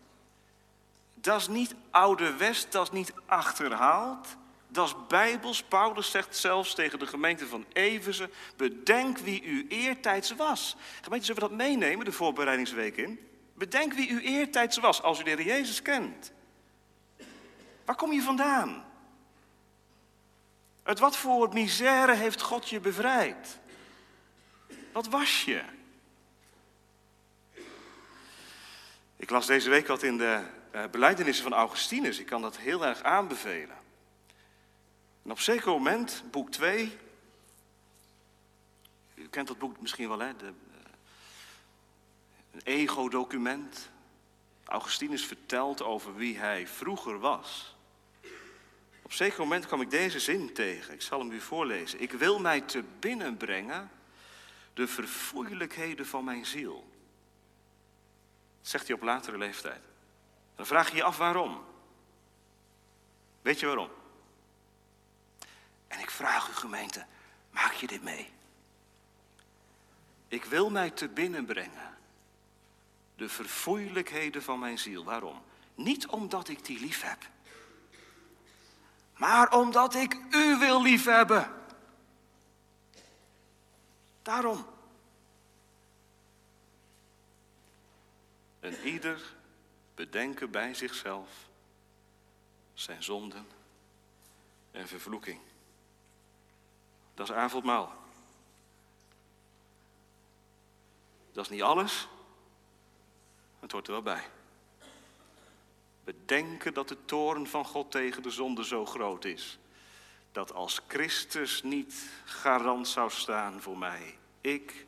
Dat 1.14 1.40
is 1.40 1.48
niet 1.48 1.76
ouderwest, 1.92 2.72
dat 2.72 2.84
is 2.84 2.92
niet 2.92 3.14
achterhaald. 3.26 4.28
Dat 4.68 4.88
is 4.88 4.96
bijbels. 5.08 5.64
Paulus 5.64 6.12
zegt 6.12 6.36
zelfs 6.36 6.76
tegen 6.76 7.00
de 7.00 7.08
gemeente 7.08 7.48
van 7.48 7.66
Eversen: 7.74 8.32
Bedenk 8.56 9.18
wie 9.18 9.44
u 9.44 9.66
eertijds 9.70 10.36
was. 10.36 10.76
Gemeente, 11.02 11.26
zullen 11.26 11.42
we 11.42 11.48
dat 11.50 11.58
meenemen, 11.58 12.06
de 12.06 12.12
voorbereidingsweek 12.12 12.98
in? 12.98 13.35
Bedenk 13.56 13.94
wie 13.94 14.10
u 14.10 14.22
eertijds 14.22 14.78
was, 14.78 15.02
als 15.02 15.20
u 15.20 15.24
de 15.24 15.30
Heer 15.30 15.46
Jezus 15.46 15.82
kent. 15.82 16.32
Waar 17.86 17.96
kom 17.96 18.12
je 18.12 18.22
vandaan? 18.22 18.86
Uit 20.84 21.00
wat 21.00 21.18
voor 21.18 21.54
misère 21.54 22.16
heeft 22.16 22.42
God 22.42 22.70
je 22.70 22.80
bevrijd? 22.80 23.60
Wat 24.92 25.08
was 25.08 25.44
je? 25.44 25.64
Ik 29.16 29.30
las 29.30 29.46
deze 29.46 29.70
week 29.70 29.88
wat 29.88 30.04
in 30.04 30.18
de 30.18 30.44
uh, 30.76 30.84
beleidenissen 30.92 31.44
van 31.44 31.54
Augustinus. 31.54 32.20
Ik 32.20 32.26
kan 32.26 32.42
dat 32.42 32.58
heel 32.58 32.86
erg 32.86 33.04
aanbevelen. 33.04 33.78
En 35.24 35.32
op 35.32 35.40
zeker 35.40 35.72
moment, 35.72 36.24
boek 36.32 36.52
2. 36.52 36.98
U 39.16 39.28
kent 39.28 39.48
dat 39.48 39.58
boek 39.58 39.82
misschien 39.82 40.08
wel, 40.08 40.20
hè? 40.20 40.36
De, 40.36 40.54
een 42.56 42.62
ego-document. 42.64 43.90
Augustinus 44.66 45.26
vertelt 45.26 45.82
over 45.82 46.16
wie 46.16 46.38
hij 46.38 46.68
vroeger 46.68 47.20
was. 47.20 47.76
Op 49.02 49.14
zeker 49.14 49.40
moment 49.40 49.66
kwam 49.66 49.82
ik 49.82 49.90
deze 49.90 50.20
zin 50.20 50.54
tegen. 50.54 50.94
Ik 50.94 51.02
zal 51.02 51.20
hem 51.20 51.32
u 51.32 51.42
voorlezen. 51.42 52.02
Ik 52.02 52.12
wil 52.12 52.40
mij 52.40 52.62
te 52.62 52.84
binnen 53.00 53.38
brengen 53.38 53.92
de 54.74 54.88
verfoeilijkheden 54.88 56.06
van 56.06 56.24
mijn 56.24 56.46
ziel. 56.46 56.90
Dat 58.62 58.70
zegt 58.70 58.88
hij 58.88 58.96
op 58.96 59.02
latere 59.02 59.38
leeftijd. 59.38 59.82
Dan 60.56 60.66
vraag 60.66 60.90
je 60.90 60.96
je 60.96 61.04
af 61.04 61.18
waarom. 61.18 61.64
Weet 63.42 63.60
je 63.60 63.66
waarom? 63.66 63.90
En 65.88 66.00
ik 66.00 66.10
vraag 66.10 66.50
u 66.50 66.54
gemeente, 66.54 67.06
maak 67.50 67.74
je 67.74 67.88
dit 67.88 68.04
mee? 68.04 68.30
Ik 70.28 70.46
wil 70.46 70.70
mij 70.70 70.90
te 70.90 71.08
binnen 71.08 71.46
brengen. 71.46 71.95
De 73.16 73.30
verfoeilijkheden 73.30 74.44
van 74.44 74.60
mijn 74.60 74.80
ziel. 74.80 75.04
Waarom? 75.04 75.42
Niet 75.76 76.08
omdat 76.08 76.48
ik 76.48 76.66
die 76.66 76.80
lief 76.80 77.02
heb. 77.02 77.30
Maar 79.18 79.54
omdat 79.58 79.96
ik 79.96 80.18
u 80.32 80.58
wil 80.58 80.82
liefhebben. 80.82 81.52
Daarom. 84.22 84.66
En 88.60 88.84
ieder 88.84 89.34
bedenken 89.96 90.52
bij 90.52 90.74
zichzelf 90.74 91.30
zijn 92.74 93.04
zonden 93.04 93.48
en 94.72 94.88
vervloeking. 94.88 95.40
Dat 97.14 97.30
is 97.30 97.36
avondmaal. 97.36 97.94
Dat 101.32 101.44
is 101.44 101.50
niet 101.52 101.62
alles, 101.62 102.08
het 103.66 103.74
hoort 103.74 103.88
er 103.88 103.94
wel 103.94 104.02
bij. 104.02 104.24
We 106.04 106.16
denken 106.26 106.74
dat 106.74 106.88
de 106.88 106.98
toorn 107.06 107.48
van 107.48 107.66
God 107.66 107.92
tegen 107.92 108.24
de 108.24 108.30
zonde 108.30 108.66
zo 108.66 108.86
groot 108.86 109.26
is. 109.26 109.60
Dat 110.32 110.54
als 110.54 110.82
Christus 110.88 111.64
niet 111.64 112.10
garant 112.26 112.88
zou 112.88 113.10
staan 113.10 113.62
voor 113.62 113.78
mij, 113.78 114.18
ik 114.42 114.86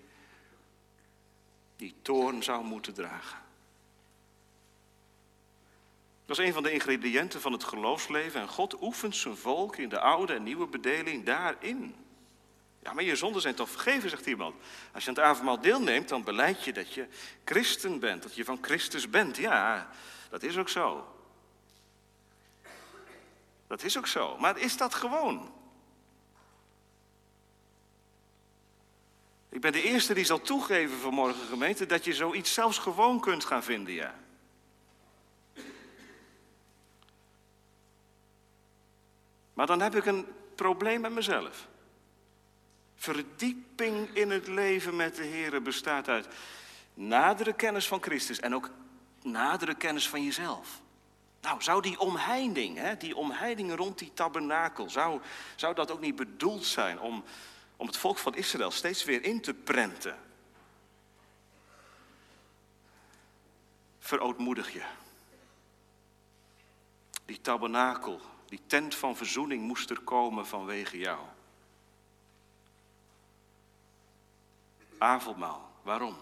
die 1.76 1.96
toorn 2.02 2.44
zou 2.44 2.64
moeten 2.64 2.94
dragen. 2.94 3.46
Dat 6.26 6.40
is 6.40 6.46
een 6.46 6.54
van 6.54 6.64
de 6.64 6.72
ingrediënten 6.72 7.42
van 7.42 7.52
het 7.52 7.64
geloofsleven. 7.64 8.42
En 8.42 8.48
God 8.48 8.82
oefent 8.82 9.16
zijn 9.16 9.38
volk 9.38 9.76
in 9.76 9.90
de 9.90 10.00
oude 10.00 10.34
en 10.34 10.44
nieuwe 10.44 10.68
bedeling 10.68 11.26
daarin. 11.26 11.96
Ja, 12.88 12.94
maar 12.94 13.04
je 13.04 13.16
zonden 13.16 13.42
zijn 13.42 13.56
toch 13.56 13.70
vergeven, 13.70 14.10
zegt 14.10 14.26
iemand. 14.26 14.56
Als 14.94 15.04
je 15.04 15.10
aan 15.10 15.16
het 15.16 15.24
avondmaal 15.24 15.62
deelneemt, 15.62 16.10
dan 16.10 16.24
beleid 16.24 16.64
je 16.64 16.74
dat 16.74 16.94
je 16.94 17.08
christen 17.46 18.00
bent. 18.00 18.24
Dat 18.24 18.36
je 18.36 18.46
van 18.46 18.58
Christus 18.62 19.10
bent. 19.10 19.38
Ja, 19.38 19.90
dat 20.30 20.44
is 20.44 20.58
ook 20.58 20.70
zo. 20.70 21.16
Dat 23.68 23.84
is 23.84 23.98
ook 23.98 24.08
zo. 24.08 24.38
Maar 24.38 24.58
is 24.58 24.78
dat 24.78 24.94
gewoon? 24.94 25.54
Ik 29.50 29.62
ben 29.62 29.72
de 29.72 29.84
eerste 29.84 30.14
die 30.14 30.26
zal 30.26 30.42
toegeven 30.42 30.98
vanmorgen, 30.98 31.48
gemeente, 31.48 31.86
dat 31.86 32.06
je 32.06 32.14
zoiets 32.14 32.54
zelfs 32.54 32.78
gewoon 32.78 33.20
kunt 33.20 33.46
gaan 33.46 33.64
vinden, 33.64 33.94
ja. 33.94 34.16
Maar 39.54 39.68
dan 39.68 39.82
heb 39.82 39.96
ik 39.96 40.06
een 40.06 40.28
probleem 40.56 41.02
met 41.02 41.12
mezelf. 41.12 41.68
Verdieping 42.98 44.16
in 44.16 44.32
het 44.32 44.48
leven 44.48 44.96
met 44.96 45.16
de 45.16 45.24
Heer 45.24 45.62
bestaat 45.62 46.10
uit 46.10 46.28
nadere 46.94 47.54
kennis 47.54 47.88
van 47.88 48.02
Christus 48.02 48.40
en 48.40 48.56
ook 48.56 48.70
nadere 49.22 49.76
kennis 49.76 50.10
van 50.10 50.24
jezelf. 50.24 50.82
Nou, 51.42 51.62
zou 51.62 51.82
die 51.82 52.00
omheining, 52.00 52.78
hè, 52.78 52.98
die 52.98 53.16
omheining 53.16 53.76
rond 53.76 54.00
die 54.00 54.14
tabernakel, 54.14 54.90
zou, 54.90 55.22
zou 55.56 55.76
dat 55.76 55.92
ook 55.92 56.00
niet 56.00 56.16
bedoeld 56.16 56.66
zijn 56.66 57.00
om, 57.00 57.24
om 57.76 57.88
het 57.88 57.98
volk 57.98 58.18
van 58.18 58.36
Israël 58.36 58.72
steeds 58.72 59.04
weer 59.04 59.24
in 59.24 59.42
te 59.42 59.54
prenten? 59.54 60.18
Verootmoedig 64.00 64.74
je. 64.74 64.84
Die 67.26 67.42
tabernakel, 67.42 68.22
die 68.46 68.62
tent 68.68 68.96
van 68.96 69.16
verzoening 69.16 69.62
moest 69.62 69.90
er 69.90 70.00
komen 70.00 70.48
vanwege 70.48 70.98
jou. 70.98 71.20
Avondmaal, 74.98 75.72
waarom? 75.82 76.18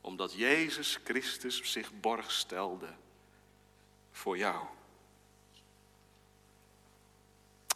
Omdat 0.00 0.32
Jezus 0.32 0.98
Christus 1.04 1.72
zich 1.72 2.00
borg 2.00 2.30
stelde 2.30 2.88
voor 4.10 4.38
jou. 4.38 4.66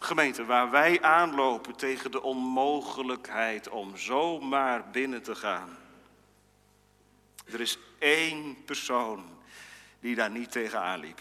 Gemeente, 0.00 0.44
waar 0.44 0.70
wij 0.70 1.02
aanlopen 1.02 1.76
tegen 1.76 2.10
de 2.10 2.22
onmogelijkheid 2.22 3.68
om 3.68 3.96
zomaar 3.96 4.90
binnen 4.90 5.22
te 5.22 5.34
gaan. 5.34 5.78
Er 7.44 7.60
is 7.60 7.78
één 7.98 8.64
persoon 8.64 9.24
die 10.00 10.14
daar 10.14 10.30
niet 10.30 10.52
tegen 10.52 10.80
aanliep. 10.80 11.20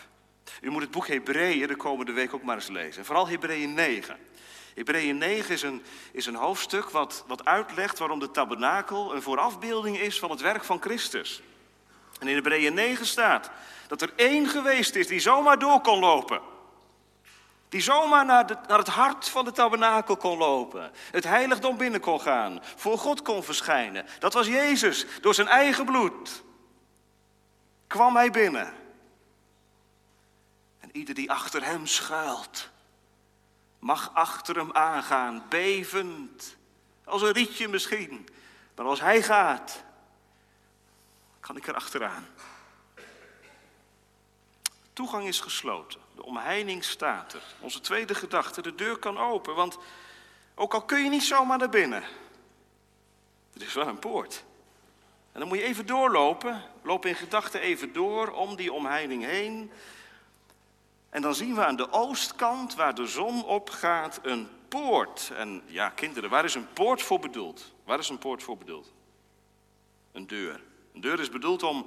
U 0.61 0.69
moet 0.69 0.81
het 0.81 0.91
boek 0.91 1.07
Hebreeën 1.07 1.67
de 1.67 1.75
komende 1.75 2.11
week 2.11 2.33
ook 2.33 2.43
maar 2.43 2.55
eens 2.55 2.67
lezen. 2.67 3.05
Vooral 3.05 3.27
Hebreeën 3.27 3.73
9. 3.73 4.17
Hebreeën 4.75 5.17
9 5.17 5.53
is 5.53 5.61
een, 5.61 5.83
is 6.11 6.25
een 6.25 6.35
hoofdstuk 6.35 6.89
wat, 6.89 7.23
wat 7.27 7.45
uitlegt 7.45 7.99
waarom 7.99 8.19
de 8.19 8.31
tabernakel 8.31 9.15
een 9.15 9.21
voorafbeelding 9.21 9.97
is 9.97 10.19
van 10.19 10.29
het 10.29 10.41
werk 10.41 10.63
van 10.63 10.81
Christus. 10.81 11.41
En 12.19 12.27
in 12.27 12.35
Hebreeën 12.35 12.73
9 12.73 13.05
staat 13.05 13.49
dat 13.87 14.01
er 14.01 14.13
één 14.15 14.47
geweest 14.47 14.95
is 14.95 15.07
die 15.07 15.19
zomaar 15.19 15.59
door 15.59 15.81
kon 15.81 15.99
lopen. 15.99 16.41
Die 17.69 17.81
zomaar 17.81 18.25
naar, 18.25 18.47
de, 18.47 18.57
naar 18.67 18.77
het 18.77 18.87
hart 18.87 19.29
van 19.29 19.45
de 19.45 19.51
tabernakel 19.51 20.17
kon 20.17 20.37
lopen. 20.37 20.91
Het 21.11 21.23
heiligdom 21.23 21.77
binnen 21.77 21.99
kon 21.99 22.21
gaan. 22.21 22.59
Voor 22.75 22.97
God 22.97 23.21
kon 23.21 23.43
verschijnen. 23.43 24.05
Dat 24.19 24.33
was 24.33 24.47
Jezus. 24.47 25.05
Door 25.21 25.33
zijn 25.33 25.47
eigen 25.47 25.85
bloed 25.85 26.43
kwam 27.87 28.15
hij 28.15 28.31
binnen. 28.31 28.73
En 30.79 30.89
ieder 30.91 31.15
die 31.15 31.31
achter 31.31 31.65
hem 31.65 31.87
schuilt, 31.87 32.69
mag 33.81 34.11
achter 34.13 34.55
hem 34.55 34.71
aangaan, 34.71 35.45
bevend. 35.49 36.55
Als 37.03 37.21
een 37.21 37.31
rietje 37.31 37.67
misschien. 37.67 38.27
Maar 38.75 38.85
als 38.85 38.99
hij 38.99 39.21
gaat, 39.21 39.83
kan 41.39 41.57
ik 41.57 41.67
er 41.67 41.75
achteraan. 41.75 42.27
Toegang 44.93 45.27
is 45.27 45.39
gesloten. 45.39 45.99
De 46.15 46.23
omheining 46.23 46.83
staat 46.83 47.33
er. 47.33 47.41
Onze 47.59 47.81
tweede 47.81 48.15
gedachte, 48.15 48.61
de 48.61 48.75
deur 48.75 48.97
kan 48.97 49.17
open. 49.17 49.55
Want 49.55 49.77
ook 50.55 50.73
al 50.73 50.81
kun 50.81 51.03
je 51.03 51.09
niet 51.09 51.23
zomaar 51.23 51.57
naar 51.57 51.69
binnen, 51.69 52.03
er 53.53 53.61
is 53.61 53.73
wel 53.73 53.87
een 53.87 53.99
poort. 53.99 54.43
En 55.31 55.39
dan 55.39 55.47
moet 55.47 55.57
je 55.57 55.63
even 55.63 55.85
doorlopen. 55.85 56.63
Loop 56.83 57.05
in 57.05 57.15
gedachten 57.15 57.61
even 57.61 57.93
door 57.93 58.31
om 58.31 58.55
die 58.55 58.73
omheining 58.73 59.25
heen. 59.25 59.71
En 61.11 61.21
dan 61.21 61.35
zien 61.35 61.55
we 61.55 61.65
aan 61.65 61.75
de 61.75 61.91
oostkant, 61.91 62.75
waar 62.75 62.95
de 62.95 63.07
zon 63.07 63.45
opgaat, 63.45 64.19
een 64.23 64.47
poort. 64.67 65.31
En 65.35 65.61
ja, 65.65 65.89
kinderen, 65.89 66.29
waar 66.29 66.45
is 66.45 66.55
een 66.55 66.73
poort 66.73 67.01
voor 67.01 67.19
bedoeld? 67.19 67.73
Waar 67.83 67.99
is 67.99 68.09
een 68.09 68.17
poort 68.17 68.43
voor 68.43 68.57
bedoeld? 68.57 68.91
Een 70.11 70.27
deur. 70.27 70.61
Een 70.93 71.01
deur 71.01 71.19
is 71.19 71.29
bedoeld 71.29 71.63
om 71.63 71.85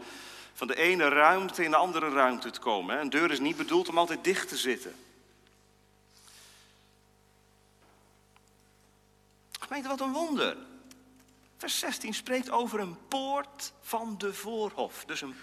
van 0.52 0.66
de 0.66 0.76
ene 0.76 1.08
ruimte 1.08 1.64
in 1.64 1.70
de 1.70 1.76
andere 1.76 2.08
ruimte 2.08 2.50
te 2.50 2.60
komen. 2.60 3.00
Een 3.00 3.10
deur 3.10 3.30
is 3.30 3.40
niet 3.40 3.56
bedoeld 3.56 3.88
om 3.88 3.98
altijd 3.98 4.24
dicht 4.24 4.48
te 4.48 4.56
zitten. 4.56 4.94
Gemeente, 9.60 9.88
wat 9.88 10.00
een 10.00 10.12
wonder. 10.12 10.56
Vers 11.56 11.78
16 11.78 12.14
spreekt 12.14 12.50
over 12.50 12.80
een 12.80 12.96
poort 13.08 13.72
van 13.80 14.14
de 14.18 14.34
voorhof. 14.34 15.04
Dus 15.04 15.20
een, 15.20 15.34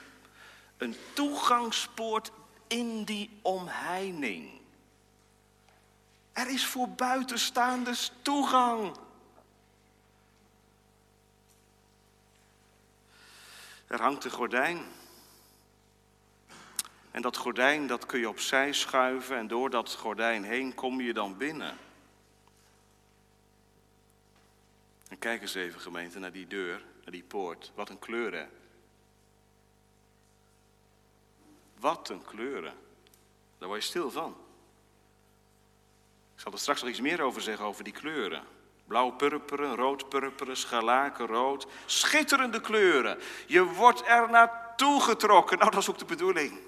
een 0.77 0.95
toegangspoort 1.13 2.31
in 2.71 3.03
die 3.03 3.29
omheining. 3.41 4.49
Er 6.31 6.49
is 6.49 6.65
voor 6.65 6.89
buitenstaanders 6.89 8.11
toegang. 8.21 8.95
Er 13.87 14.01
hangt 14.01 14.25
een 14.25 14.31
gordijn. 14.31 14.79
En 17.11 17.21
dat 17.21 17.37
gordijn 17.37 17.87
dat 17.87 18.05
kun 18.05 18.19
je 18.19 18.29
opzij 18.29 18.73
schuiven 18.73 19.37
en 19.37 19.47
door 19.47 19.69
dat 19.69 19.93
gordijn 19.93 20.43
heen 20.43 20.75
kom 20.75 21.01
je 21.01 21.13
dan 21.13 21.37
binnen. 21.37 21.77
En 25.07 25.17
kijk 25.19 25.41
eens 25.41 25.55
even 25.55 25.81
gemeente 25.81 26.19
naar 26.19 26.31
die 26.31 26.47
deur, 26.47 26.83
naar 27.03 27.11
die 27.11 27.23
poort. 27.23 27.71
Wat 27.75 27.89
een 27.89 27.99
kleuren. 27.99 28.60
Wat 31.81 32.09
een 32.09 32.23
kleuren. 32.23 32.73
Daar 33.57 33.67
word 33.67 33.81
je 33.81 33.89
stil 33.89 34.11
van. 34.11 34.35
Ik 36.35 36.41
zal 36.41 36.51
er 36.51 36.59
straks 36.59 36.81
nog 36.81 36.89
iets 36.89 37.01
meer 37.01 37.21
over 37.21 37.41
zeggen 37.41 37.65
over 37.65 37.83
die 37.83 37.93
kleuren. 37.93 38.43
Blauw 38.85 39.09
purperen, 39.09 39.75
rood 39.75 40.09
purperen, 40.09 40.57
scharlaken 40.57 41.25
rood. 41.25 41.67
Schitterende 41.85 42.61
kleuren. 42.61 43.19
Je 43.47 43.63
wordt 43.63 44.07
er 44.07 44.29
naartoe 44.29 45.01
getrokken. 45.01 45.57
Nou, 45.57 45.71
dat 45.71 45.79
is 45.79 45.89
ook 45.89 45.97
de 45.97 46.05
bedoeling. 46.05 46.59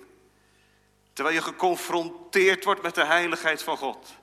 Terwijl 1.14 1.36
je 1.36 1.42
geconfronteerd 1.42 2.64
wordt 2.64 2.82
met 2.82 2.96
de 2.96 3.06
heiligheid 3.06 3.64
van 3.64 3.78
God. 3.78 4.14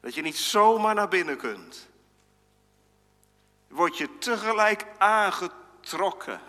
Dat 0.00 0.14
je 0.14 0.22
niet 0.22 0.36
zomaar 0.36 0.94
naar 0.94 1.08
binnen 1.08 1.36
kunt. 1.36 1.88
Word 3.68 3.98
je 3.98 4.18
tegelijk 4.18 4.86
aangetrokken 4.98 5.65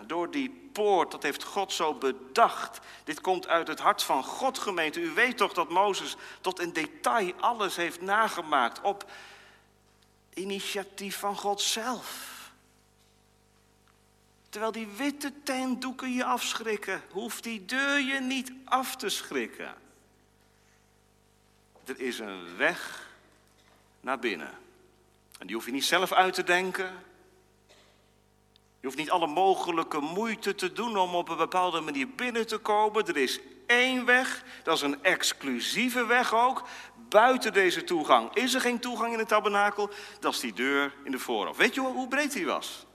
door 0.06 0.30
die 0.30 0.70
poort. 0.72 1.10
Dat 1.10 1.22
heeft 1.22 1.42
God 1.42 1.72
zo 1.72 1.94
bedacht. 1.94 2.80
Dit 3.04 3.20
komt 3.20 3.46
uit 3.46 3.68
het 3.68 3.80
hart 3.80 4.02
van 4.02 4.24
God, 4.24 4.58
gemeente. 4.58 5.00
U 5.00 5.10
weet 5.10 5.36
toch 5.36 5.52
dat 5.52 5.68
Mozes 5.68 6.16
tot 6.40 6.60
in 6.60 6.72
detail 6.72 7.32
alles 7.40 7.76
heeft 7.76 8.00
nagemaakt 8.00 8.80
op 8.80 9.10
initiatief 10.34 11.18
van 11.18 11.36
God 11.36 11.60
zelf. 11.60 12.36
Terwijl 14.48 14.72
die 14.72 14.86
witte 14.86 15.32
tentdoeken 15.42 16.12
je 16.12 16.24
afschrikken, 16.24 17.02
hoeft 17.10 17.42
die 17.42 17.64
deur 17.64 18.00
je 18.00 18.20
niet 18.20 18.52
af 18.64 18.96
te 18.96 19.08
schrikken. 19.08 19.74
Er 21.84 22.00
is 22.00 22.18
een 22.18 22.56
weg 22.56 23.08
naar 24.00 24.18
binnen. 24.18 24.58
En 25.38 25.46
die 25.46 25.56
hoef 25.56 25.64
je 25.64 25.72
niet 25.72 25.84
zelf 25.84 26.12
uit 26.12 26.34
te 26.34 26.44
denken. 26.44 27.04
Hoeft 28.88 29.00
niet 29.00 29.10
alle 29.10 29.26
mogelijke 29.26 30.00
moeite 30.00 30.54
te 30.54 30.72
doen 30.72 30.96
om 30.96 31.14
op 31.14 31.28
een 31.28 31.36
bepaalde 31.36 31.80
manier 31.80 32.08
binnen 32.08 32.46
te 32.46 32.58
komen. 32.58 33.06
Er 33.06 33.16
is 33.16 33.40
één 33.66 34.04
weg, 34.04 34.44
dat 34.62 34.76
is 34.76 34.82
een 34.82 35.02
exclusieve 35.02 36.06
weg 36.06 36.34
ook. 36.34 36.62
Buiten 37.08 37.52
deze 37.52 37.84
toegang 37.84 38.34
is 38.34 38.54
er 38.54 38.60
geen 38.60 38.80
toegang 38.80 39.12
in 39.12 39.18
het 39.18 39.28
tabernakel. 39.28 39.90
Dat 40.20 40.32
is 40.32 40.40
die 40.40 40.52
deur 40.52 40.94
in 41.04 41.10
de 41.10 41.18
voorhof. 41.18 41.56
Weet 41.56 41.74
je 41.74 41.80
hoe 41.80 42.08
breed 42.08 42.32
die 42.32 42.46
was? 42.46 42.86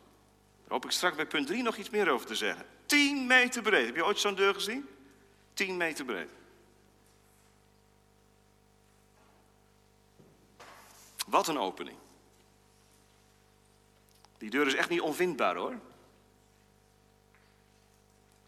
Daar 0.62 0.71
hoop 0.71 0.86
ik 0.86 0.91
straks 0.91 1.15
bij 1.15 1.25
punt 1.25 1.47
3 1.47 1.63
nog 1.63 1.75
iets 1.75 1.89
meer 1.89 2.10
over 2.10 2.27
te 2.27 2.36
zeggen. 2.36 2.65
10 2.86 3.27
meter 3.27 3.62
breed. 3.62 3.86
Heb 3.86 3.95
je 3.95 4.06
ooit 4.06 4.19
zo'n 4.19 4.36
deur 4.36 4.53
gezien? 4.53 4.89
10 5.53 5.77
meter 5.77 6.06
breed. 6.06 6.29
Wat 11.27 11.47
een 11.47 11.60
opening. 11.60 11.97
Die 14.43 14.51
deur 14.51 14.67
is 14.67 14.75
echt 14.75 14.89
niet 14.89 15.01
onvindbaar 15.01 15.56
hoor. 15.56 15.79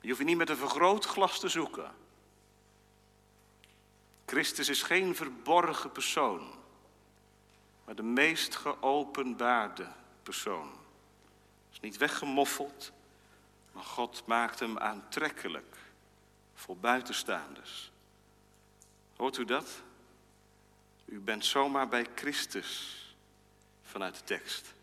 Je 0.02 0.10
hoeft 0.10 0.24
niet 0.24 0.38
met 0.38 0.50
een 0.50 0.58
vergrootglas 0.58 1.40
te 1.40 1.50
zoeken. 1.50 1.92
Christus 4.26 4.70
is 4.70 4.82
geen 4.82 5.16
verborgen 5.16 5.92
persoon, 5.92 6.54
maar 7.86 7.96
de 7.96 8.04
meest 8.04 8.56
geopenbaarde 8.56 9.88
persoon. 10.24 10.72
Is 11.72 11.80
niet 11.80 11.98
weggemoffeld, 11.98 12.92
maar 13.72 13.84
God 13.84 14.24
maakt 14.26 14.60
hem 14.60 14.78
aantrekkelijk 14.78 15.78
voor 16.56 16.78
buitenstaanders. 16.78 17.92
Hoort 19.16 19.38
u 19.38 19.46
dat? 19.46 19.70
U 21.06 21.20
bent 21.20 21.46
zomaar 21.46 21.88
bij 21.88 22.08
Christus 22.16 23.00
vanuit 23.84 24.16
de 24.16 24.24
tekst. 24.24 24.75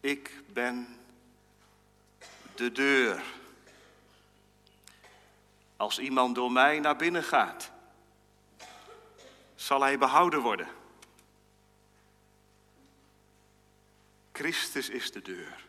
Ik 0.00 0.42
ben 0.52 0.98
de 2.54 2.72
deur. 2.72 3.22
Als 5.76 5.98
iemand 5.98 6.34
door 6.34 6.52
mij 6.52 6.78
naar 6.78 6.96
binnen 6.96 7.22
gaat, 7.22 7.70
zal 9.54 9.80
hij 9.80 9.98
behouden 9.98 10.40
worden. 10.40 10.68
Christus 14.32 14.88
is 14.88 15.12
de 15.12 15.22
deur. 15.22 15.64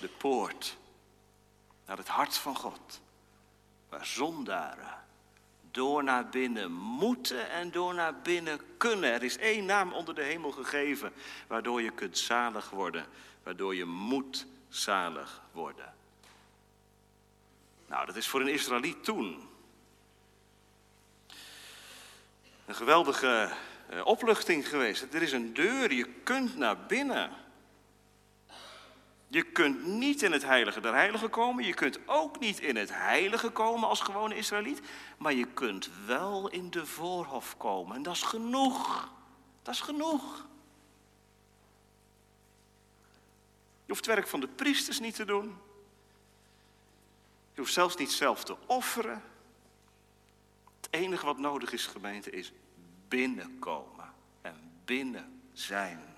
De 0.00 0.08
poort 0.08 0.76
naar 1.86 1.96
het 1.96 2.08
hart 2.08 2.36
van 2.36 2.56
God. 2.56 3.00
Waar 3.88 4.06
zondaren 4.06 5.04
door 5.70 6.04
naar 6.04 6.28
binnen 6.28 6.72
moeten 6.72 7.50
en 7.50 7.70
door 7.70 7.94
naar 7.94 8.20
binnen 8.22 8.60
kunnen. 8.76 9.12
Er 9.12 9.22
is 9.22 9.36
één 9.36 9.64
naam 9.64 9.92
onder 9.92 10.14
de 10.14 10.22
hemel 10.22 10.50
gegeven 10.50 11.12
waardoor 11.46 11.82
je 11.82 11.90
kunt 11.90 12.18
zalig 12.18 12.70
worden. 12.70 13.06
Waardoor 13.42 13.74
je 13.74 13.84
moet 13.84 14.46
zalig 14.68 15.42
worden. 15.52 15.94
Nou, 17.86 18.06
dat 18.06 18.16
is 18.16 18.28
voor 18.28 18.40
een 18.40 18.52
Israëliet 18.52 19.04
toen 19.04 19.48
een 22.66 22.74
geweldige 22.74 23.52
eh, 23.88 24.06
opluchting 24.06 24.68
geweest. 24.68 25.14
Er 25.14 25.22
is 25.22 25.32
een 25.32 25.54
deur, 25.54 25.92
je 25.92 26.06
kunt 26.22 26.56
naar 26.56 26.86
binnen. 26.86 27.30
Je 29.32 29.42
kunt 29.42 29.86
niet 29.86 30.22
in 30.22 30.32
het 30.32 30.42
heilige 30.42 30.80
der 30.80 30.94
heiligen 30.94 31.30
komen. 31.30 31.64
Je 31.64 31.74
kunt 31.74 31.98
ook 32.06 32.38
niet 32.38 32.60
in 32.60 32.76
het 32.76 32.90
heilige 32.92 33.50
komen 33.50 33.88
als 33.88 34.00
gewone 34.00 34.36
Israëliet. 34.36 34.80
Maar 35.18 35.32
je 35.32 35.46
kunt 35.46 35.90
wel 36.06 36.48
in 36.48 36.70
de 36.70 36.86
voorhof 36.86 37.56
komen. 37.56 37.96
En 37.96 38.02
dat 38.02 38.14
is 38.14 38.22
genoeg. 38.22 39.10
Dat 39.62 39.74
is 39.74 39.80
genoeg. 39.80 40.46
Je 43.84 43.96
hoeft 43.96 44.06
het 44.06 44.14
werk 44.14 44.26
van 44.26 44.40
de 44.40 44.48
priesters 44.48 45.00
niet 45.00 45.14
te 45.14 45.24
doen. 45.24 45.58
Je 47.52 47.60
hoeft 47.60 47.72
zelfs 47.72 47.96
niet 47.96 48.12
zelf 48.12 48.44
te 48.44 48.56
offeren. 48.66 49.22
Het 50.80 50.88
enige 50.90 51.26
wat 51.26 51.38
nodig 51.38 51.72
is, 51.72 51.86
gemeente, 51.86 52.30
is 52.30 52.52
binnenkomen 53.08 54.12
en 54.40 54.72
binnen 54.84 55.42
zijn. 55.52 56.09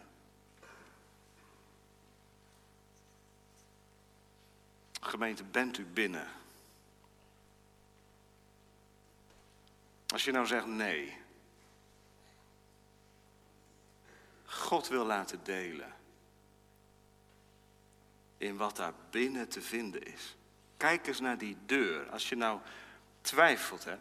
Gemeente, 5.05 5.45
bent 5.45 5.79
u 5.79 5.85
binnen? 5.85 6.27
Als 10.07 10.25
je 10.25 10.31
nou 10.31 10.47
zegt 10.47 10.67
nee. 10.67 11.17
God 14.45 14.89
wil 14.89 15.05
laten 15.05 15.45
delen 15.45 15.95
in 18.37 18.57
wat 18.57 18.77
daar 18.77 18.93
binnen 19.11 19.49
te 19.49 19.63
vinden 19.63 20.03
is. 20.03 20.37
Kijk 20.77 21.07
eens 21.07 21.21
naar 21.21 21.39
die 21.39 21.57
deur. 21.67 22.11
Als 22.11 22.29
je 22.29 22.37
nou 22.37 22.61
twijfelt, 23.21 23.85
hè. 23.85 23.97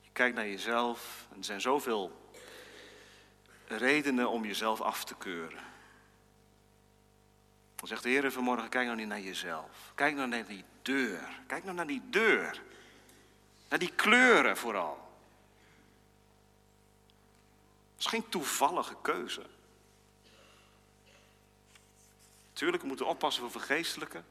Je 0.00 0.10
kijkt 0.12 0.36
naar 0.36 0.48
jezelf. 0.48 1.26
En 1.30 1.38
er 1.38 1.44
zijn 1.44 1.60
zoveel 1.60 2.30
redenen 3.66 4.30
om 4.30 4.44
jezelf 4.44 4.80
af 4.80 5.04
te 5.04 5.14
keuren. 5.16 5.64
Dan 7.86 7.96
zegt 7.96 8.06
de 8.06 8.20
Heer 8.20 8.32
vanmorgen, 8.32 8.68
kijk 8.68 8.84
nou 8.84 8.96
niet 8.96 9.08
naar 9.08 9.20
jezelf. 9.20 9.92
Kijk 9.94 10.14
nou 10.14 10.28
naar 10.28 10.46
die 10.46 10.64
deur. 10.82 11.40
Kijk 11.46 11.64
nou 11.64 11.76
naar 11.76 11.86
die 11.86 12.02
deur. 12.10 12.62
Naar 13.68 13.78
die 13.78 13.92
kleuren 13.94 14.56
vooral. 14.56 15.10
Het 17.94 18.04
is 18.04 18.06
geen 18.06 18.28
toevallige 18.28 18.96
keuze. 19.02 19.46
Tuurlijk, 22.52 22.82
we 22.82 22.88
moeten 22.88 23.06
oppassen 23.06 23.42
voor 23.42 23.60
vergeestelijken. 23.60 24.24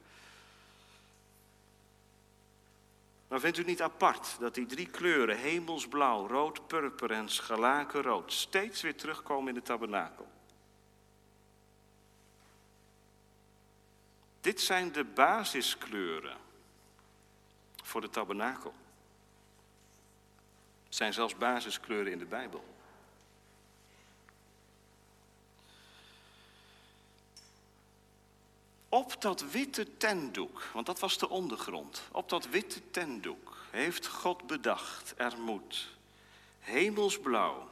Maar 3.27 3.39
vindt 3.39 3.57
u 3.57 3.63
niet 3.63 3.81
apart 3.81 4.35
dat 4.39 4.55
die 4.55 4.65
drie 4.65 4.87
kleuren, 4.87 5.37
hemelsblauw, 5.37 6.27
rood, 6.27 6.67
purper 6.67 7.11
en 7.11 7.29
scharlakenrood, 7.29 8.33
steeds 8.33 8.81
weer 8.81 8.95
terugkomen 8.95 9.47
in 9.47 9.53
de 9.53 9.61
tabernakel? 9.61 10.33
Dit 14.45 14.61
zijn 14.61 14.91
de 14.91 15.03
basiskleuren 15.03 16.37
voor 17.83 18.01
de 18.01 18.09
tabernakel. 18.09 18.73
Het 20.85 20.95
zijn 20.95 21.13
zelfs 21.13 21.37
basiskleuren 21.37 22.11
in 22.11 22.19
de 22.19 22.25
Bijbel. 22.25 22.65
Op 28.89 29.21
dat 29.21 29.51
witte 29.51 29.97
tentdoek, 29.97 30.69
want 30.73 30.85
dat 30.85 30.99
was 30.99 31.17
de 31.17 31.29
ondergrond, 31.29 32.03
op 32.11 32.29
dat 32.29 32.49
witte 32.49 32.91
tentdoek 32.91 33.57
heeft 33.71 34.07
God 34.07 34.47
bedacht, 34.47 35.13
er 35.17 35.37
moet 35.39 35.89
hemelsblauw, 36.59 37.69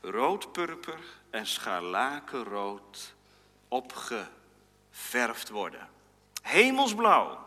roodpurper 0.00 1.00
en 1.30 1.46
scharlakenrood 1.46 3.14
opgeverfd 3.68 5.48
worden. 5.48 5.98
Hemelsblauw, 6.40 7.38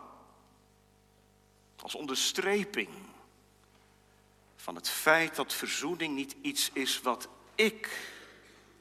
als 1.82 1.94
onderstreping 1.94 2.88
van 4.56 4.74
het 4.74 4.90
feit 4.90 5.36
dat 5.36 5.52
verzoening 5.52 6.14
niet 6.14 6.36
iets 6.40 6.70
is 6.72 7.00
wat 7.00 7.28
ik 7.54 8.12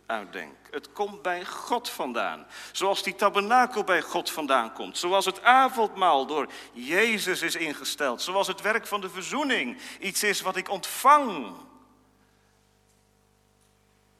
uitdenk. 0.05 0.55
Het 0.71 0.91
komt 0.91 1.21
bij 1.21 1.45
God 1.45 1.89
vandaan. 1.89 2.45
Zoals 2.71 3.03
die 3.03 3.15
tabernakel 3.15 3.83
bij 3.83 4.01
God 4.01 4.31
vandaan 4.31 4.73
komt. 4.73 4.97
Zoals 4.97 5.25
het 5.25 5.43
avondmaal 5.43 6.25
door 6.25 6.51
Jezus 6.71 7.41
is 7.41 7.55
ingesteld. 7.55 8.21
Zoals 8.21 8.47
het 8.47 8.61
werk 8.61 8.87
van 8.87 9.01
de 9.01 9.09
verzoening 9.09 9.77
iets 9.99 10.23
is 10.23 10.41
wat 10.41 10.55
ik 10.55 10.69
ontvang. 10.69 11.55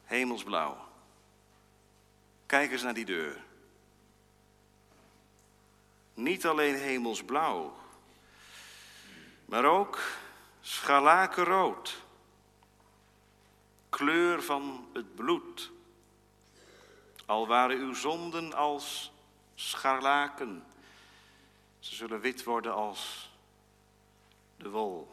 Hemelsblauw. 0.04 0.76
Kijk 2.46 2.72
eens 2.72 2.82
naar 2.82 2.94
die 2.94 3.04
deur. 3.04 3.43
Niet 6.14 6.46
alleen 6.46 6.74
hemelsblauw, 6.74 7.76
maar 9.44 9.64
ook 9.64 10.00
scharlakenrood. 10.60 12.02
Kleur 13.88 14.42
van 14.42 14.88
het 14.92 15.14
bloed. 15.14 15.70
Al 17.26 17.46
waren 17.46 17.78
uw 17.78 17.94
zonden 17.94 18.52
als 18.52 19.12
scharlaken, 19.54 20.64
ze 21.78 21.94
zullen 21.94 22.20
wit 22.20 22.44
worden 22.44 22.74
als 22.74 23.30
de 24.56 24.68
wol. 24.68 25.12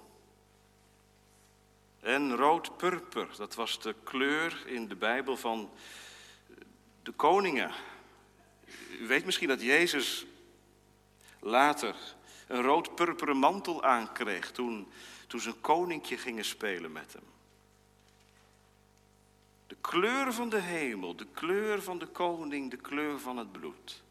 En 1.99 2.35
rood-purper, 2.35 3.27
dat 3.37 3.55
was 3.55 3.79
de 3.79 3.95
kleur 4.03 4.67
in 4.67 4.87
de 4.87 4.95
Bijbel 4.95 5.37
van 5.37 5.71
de 7.03 7.11
koningen. 7.11 7.71
U 8.99 9.07
weet 9.07 9.25
misschien 9.25 9.47
dat 9.47 9.61
Jezus 9.61 10.25
later 11.41 11.95
een 12.47 12.61
rood-purperen 12.61 13.37
mantel 13.37 13.83
aankreeg 13.83 14.51
toen, 14.51 14.87
toen 15.27 15.39
ze 15.39 15.49
een 15.49 15.61
koninkje 15.61 16.17
gingen 16.17 16.45
spelen 16.45 16.91
met 16.91 17.13
hem. 17.13 17.23
De 19.67 19.77
kleur 19.81 20.33
van 20.33 20.49
de 20.49 20.59
hemel, 20.59 21.15
de 21.15 21.27
kleur 21.33 21.81
van 21.81 21.99
de 21.99 22.07
koning, 22.07 22.71
de 22.71 22.77
kleur 22.77 23.19
van 23.19 23.37
het 23.37 23.51
bloed. 23.51 24.03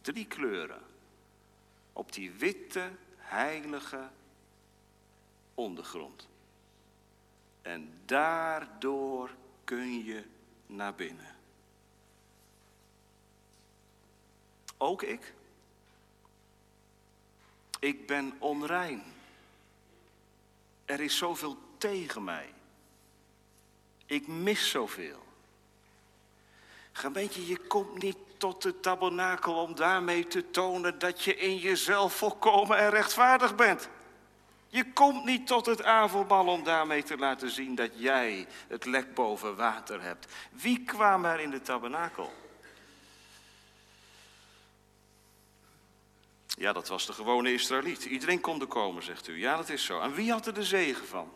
Drie 0.00 0.26
kleuren. 0.26 0.82
Op 1.92 2.12
die 2.12 2.30
witte, 2.30 2.90
heilige 3.16 4.08
ondergrond. 5.54 6.28
En 7.62 8.00
daardoor 8.04 9.30
kun 9.64 10.04
je 10.04 10.24
naar 10.66 10.94
binnen. 10.94 11.36
Ook 14.76 15.02
ik. 15.02 15.34
Ik 17.78 18.06
ben 18.06 18.34
onrein. 18.38 19.02
Er 20.84 21.00
is 21.00 21.16
zoveel 21.16 21.56
tegen 21.78 22.24
mij. 22.24 22.52
Ik 24.06 24.26
mis 24.26 24.70
zoveel. 24.70 25.24
Gemeente, 26.92 27.46
je 27.46 27.56
komt 27.56 28.02
niet 28.02 28.16
tot 28.36 28.62
de 28.62 28.80
tabernakel 28.80 29.54
om 29.54 29.74
daarmee 29.74 30.26
te 30.26 30.50
tonen 30.50 30.98
dat 30.98 31.22
je 31.22 31.36
in 31.36 31.56
jezelf 31.56 32.14
volkomen 32.14 32.78
en 32.78 32.90
rechtvaardig 32.90 33.54
bent. 33.54 33.88
Je 34.68 34.92
komt 34.92 35.24
niet 35.24 35.46
tot 35.46 35.66
het 35.66 35.82
avondmaal 35.82 36.46
om 36.46 36.64
daarmee 36.64 37.02
te 37.02 37.16
laten 37.16 37.50
zien 37.50 37.74
dat 37.74 37.90
jij 37.94 38.46
het 38.68 38.84
lek 38.84 39.14
boven 39.14 39.56
water 39.56 40.02
hebt. 40.02 40.32
Wie 40.50 40.84
kwam 40.84 41.24
er 41.24 41.40
in 41.40 41.50
de 41.50 41.62
tabernakel? 41.62 42.32
Ja, 46.58 46.72
dat 46.72 46.88
was 46.88 47.06
de 47.06 47.12
gewone 47.12 47.52
Israëliet. 47.52 48.04
Iedereen 48.04 48.40
kon 48.40 48.60
er 48.60 48.66
komen, 48.66 49.02
zegt 49.02 49.28
u. 49.28 49.38
Ja, 49.38 49.56
dat 49.56 49.68
is 49.68 49.84
zo. 49.84 50.00
En 50.00 50.14
wie 50.14 50.30
had 50.30 50.46
er 50.46 50.54
de 50.54 50.64
zegen 50.64 51.06
van? 51.06 51.32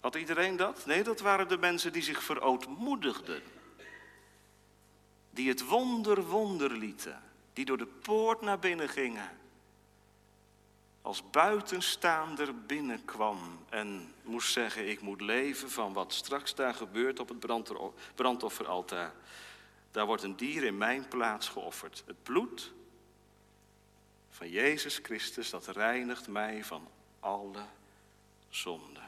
Had 0.00 0.14
iedereen 0.14 0.56
dat? 0.56 0.86
Nee, 0.86 1.02
dat 1.02 1.20
waren 1.20 1.48
de 1.48 1.58
mensen 1.58 1.92
die 1.92 2.02
zich 2.02 2.22
verootmoedigden. 2.22 3.42
Die 5.30 5.48
het 5.48 5.66
wonder 5.66 6.26
wonder 6.26 6.70
lieten. 6.70 7.22
Die 7.52 7.64
door 7.64 7.78
de 7.78 7.86
poort 7.86 8.40
naar 8.40 8.58
binnen 8.58 8.88
gingen. 8.88 9.38
Als 11.02 11.30
buitenstaander 11.30 12.54
binnenkwam 12.54 13.38
en 13.68 14.14
moest 14.22 14.52
zeggen: 14.52 14.88
Ik 14.88 15.00
moet 15.00 15.20
leven 15.20 15.70
van 15.70 15.92
wat 15.92 16.12
straks 16.12 16.54
daar 16.54 16.74
gebeurt 16.74 17.20
op 17.20 17.28
het 17.28 17.66
brandofferaltaar. 18.14 19.12
Daar 19.90 20.06
wordt 20.06 20.22
een 20.22 20.36
dier 20.36 20.64
in 20.64 20.78
mijn 20.78 21.08
plaats 21.08 21.48
geofferd. 21.48 22.02
Het 22.06 22.22
bloed 22.22 22.72
van 24.34 24.50
Jezus 24.50 24.98
Christus, 25.02 25.50
dat 25.50 25.66
reinigt 25.66 26.28
mij 26.28 26.64
van 26.64 26.88
alle 27.20 27.64
zonde. 28.48 29.00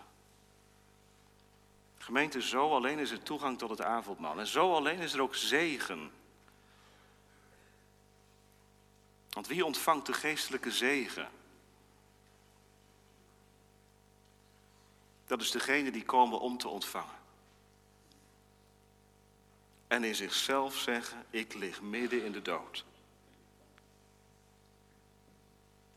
Gemeente, 1.98 2.42
zo 2.42 2.74
alleen 2.74 2.98
is 2.98 3.10
er 3.10 3.22
toegang 3.22 3.58
tot 3.58 3.70
het 3.70 3.80
avondmaal. 3.80 4.38
En 4.38 4.46
zo 4.46 4.74
alleen 4.74 4.98
is 4.98 5.12
er 5.12 5.20
ook 5.20 5.34
zegen. 5.34 6.10
Want 9.30 9.46
wie 9.46 9.64
ontvangt 9.64 10.06
de 10.06 10.12
geestelijke 10.12 10.72
zegen? 10.72 11.28
Dat 15.26 15.40
is 15.40 15.50
degene 15.50 15.90
die 15.90 16.04
komen 16.04 16.40
om 16.40 16.58
te 16.58 16.68
ontvangen. 16.68 17.18
En 19.86 20.04
in 20.04 20.14
zichzelf 20.14 20.76
zeggen, 20.76 21.26
ik 21.30 21.54
lig 21.54 21.80
midden 21.80 22.24
in 22.24 22.32
de 22.32 22.42
dood. 22.42 22.84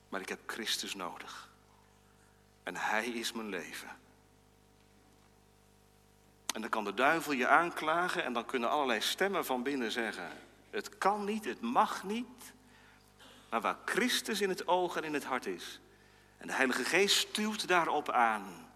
Maar 0.10 0.22
ik 0.22 0.30
heb 0.30 0.40
Christus 0.46 0.96
nodig. 0.96 1.50
En 2.64 2.76
Hij 2.76 3.08
is 3.08 3.32
mijn 3.32 3.50
leven. 3.50 3.98
En 6.54 6.62
dan 6.62 6.70
kan 6.70 6.84
de 6.84 6.94
duivel 6.94 7.32
je 7.32 7.48
aanklagen 7.48 8.24
en 8.24 8.34
dan 8.34 8.46
kunnen 8.46 8.70
allerlei 8.70 9.02
stemmen 9.02 9.46
van 9.46 9.64
binnen 9.64 9.92
zeggen: 9.92 10.30
Het 10.70 10.98
kan 10.98 11.26
niet, 11.26 11.46
het 11.46 11.62
mag 11.62 12.04
niet. 12.04 12.54
Maar 13.50 13.62
waar 13.62 13.78
Christus 13.86 14.42
in 14.42 14.50
het 14.50 14.68
oog 14.68 14.96
en 14.96 15.04
in 15.04 15.14
het 15.14 15.24
hart 15.24 15.46
is, 15.46 15.80
en 16.38 16.48
de 16.48 16.54
Heilige 16.54 16.84
Geest 16.84 17.18
stuurt 17.18 17.68
daarop 17.68 18.10
aan, 18.10 18.70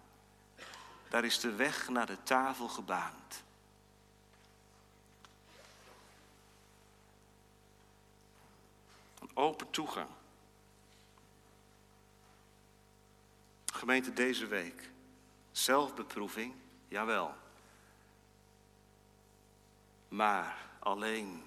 daar 1.10 1.26
is 1.26 1.39
de 1.39 1.56
weg 1.56 1.89
naar 1.89 2.06
de 2.06 2.24
tafel 2.24 2.67
gebaand. 2.67 3.43
Een 9.19 9.32
open 9.34 9.69
toegang. 9.69 10.10
Gemeente 13.73 14.13
deze 14.13 14.47
week. 14.47 14.89
Zelfbeproeving, 15.51 16.53
jawel. 16.88 17.36
Maar 20.07 20.57
alleen 20.79 21.43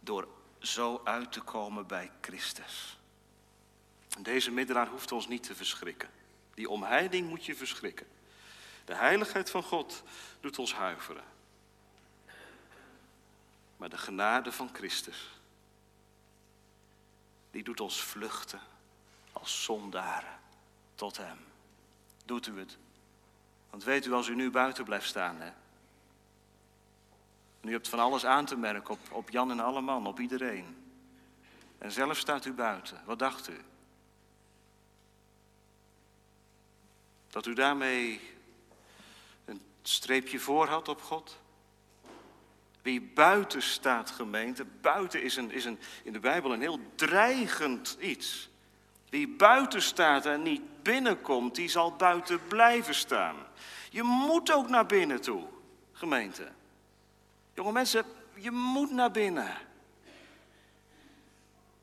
door 0.00 0.28
zo 0.58 1.00
uit 1.04 1.32
te 1.32 1.40
komen 1.40 1.86
bij 1.86 2.10
Christus. 2.20 2.98
Deze 4.18 4.50
middelaar 4.50 4.88
hoeft 4.88 5.12
ons 5.12 5.28
niet 5.28 5.42
te 5.42 5.54
verschrikken. 5.54 6.10
Die 6.54 6.68
omheiding 6.68 7.28
moet 7.28 7.44
je 7.44 7.56
verschrikken. 7.56 8.06
De 8.84 8.94
heiligheid 8.94 9.50
van 9.50 9.62
God 9.62 10.02
doet 10.40 10.58
ons 10.58 10.74
huiveren. 10.74 11.24
Maar 13.76 13.88
de 13.88 13.98
genade 13.98 14.52
van 14.52 14.70
Christus, 14.72 15.40
die 17.50 17.62
doet 17.62 17.80
ons 17.80 18.02
vluchten 18.02 18.60
als 19.32 19.64
zondaren 19.64 20.40
tot 21.02 21.16
Hem. 21.16 21.38
Doet 22.24 22.46
u 22.46 22.58
het? 22.58 22.76
Want 23.70 23.84
weet 23.84 24.06
u, 24.06 24.12
als 24.12 24.28
u 24.28 24.34
nu 24.34 24.50
buiten 24.50 24.84
blijft 24.84 25.06
staan, 25.06 25.40
hè? 25.40 25.50
En 27.60 27.68
u 27.68 27.72
hebt 27.72 27.88
van 27.88 27.98
alles 27.98 28.24
aan 28.24 28.44
te 28.44 28.56
merken 28.56 28.90
op, 28.90 28.98
op 29.10 29.30
Jan 29.30 29.50
en 29.50 29.60
alle 29.60 29.80
man, 29.80 30.06
op 30.06 30.20
iedereen. 30.20 30.76
En 31.78 31.92
zelf 31.92 32.18
staat 32.18 32.44
u 32.44 32.52
buiten. 32.52 33.02
Wat 33.04 33.18
dacht 33.18 33.48
u? 33.48 33.60
Dat 37.30 37.46
u 37.46 37.54
daarmee 37.54 38.20
een 39.44 39.62
streepje 39.82 40.38
voor 40.38 40.66
had 40.66 40.88
op 40.88 41.02
God? 41.02 41.40
Wie 42.82 43.00
buiten 43.00 43.62
staat, 43.62 44.10
gemeente, 44.10 44.64
buiten 44.64 45.22
is, 45.22 45.36
een, 45.36 45.50
is 45.50 45.64
een, 45.64 45.78
in 46.04 46.12
de 46.12 46.20
Bijbel 46.20 46.52
een 46.52 46.60
heel 46.60 46.80
dreigend 46.94 47.96
iets. 48.00 48.50
Wie 49.08 49.28
buiten 49.28 49.82
staat 49.82 50.26
en 50.26 50.42
niet 50.42 50.62
binnenkomt, 50.82 51.54
die 51.54 51.68
zal 51.68 51.96
buiten 51.96 52.46
blijven 52.46 52.94
staan. 52.94 53.36
Je 53.90 54.02
moet 54.02 54.52
ook 54.52 54.68
naar 54.68 54.86
binnen 54.86 55.20
toe, 55.20 55.44
gemeente. 55.92 56.48
Jonge 57.54 57.72
mensen, 57.72 58.04
je 58.34 58.50
moet 58.50 58.90
naar 58.90 59.10
binnen. 59.10 59.56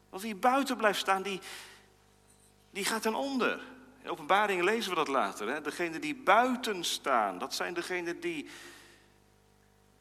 Want 0.10 0.22
wie 0.22 0.36
buiten 0.36 0.78
blijft 0.78 1.00
staan, 1.00 1.22
die, 1.22 1.40
die 2.72 2.86
gaat 2.86 3.02
ten 3.02 3.16
onder. 3.16 3.62
In 4.02 4.10
openbaringen 4.10 4.64
lezen 4.64 4.90
we 4.90 4.96
dat 4.96 5.08
later. 5.08 5.48
Hè? 5.48 5.62
Degenen 5.62 6.02
die 6.02 6.16
buiten 6.16 6.84
staan, 6.84 7.38
dat 7.38 7.54
zijn 7.54 7.74
degenen 7.74 8.20
die 8.20 8.50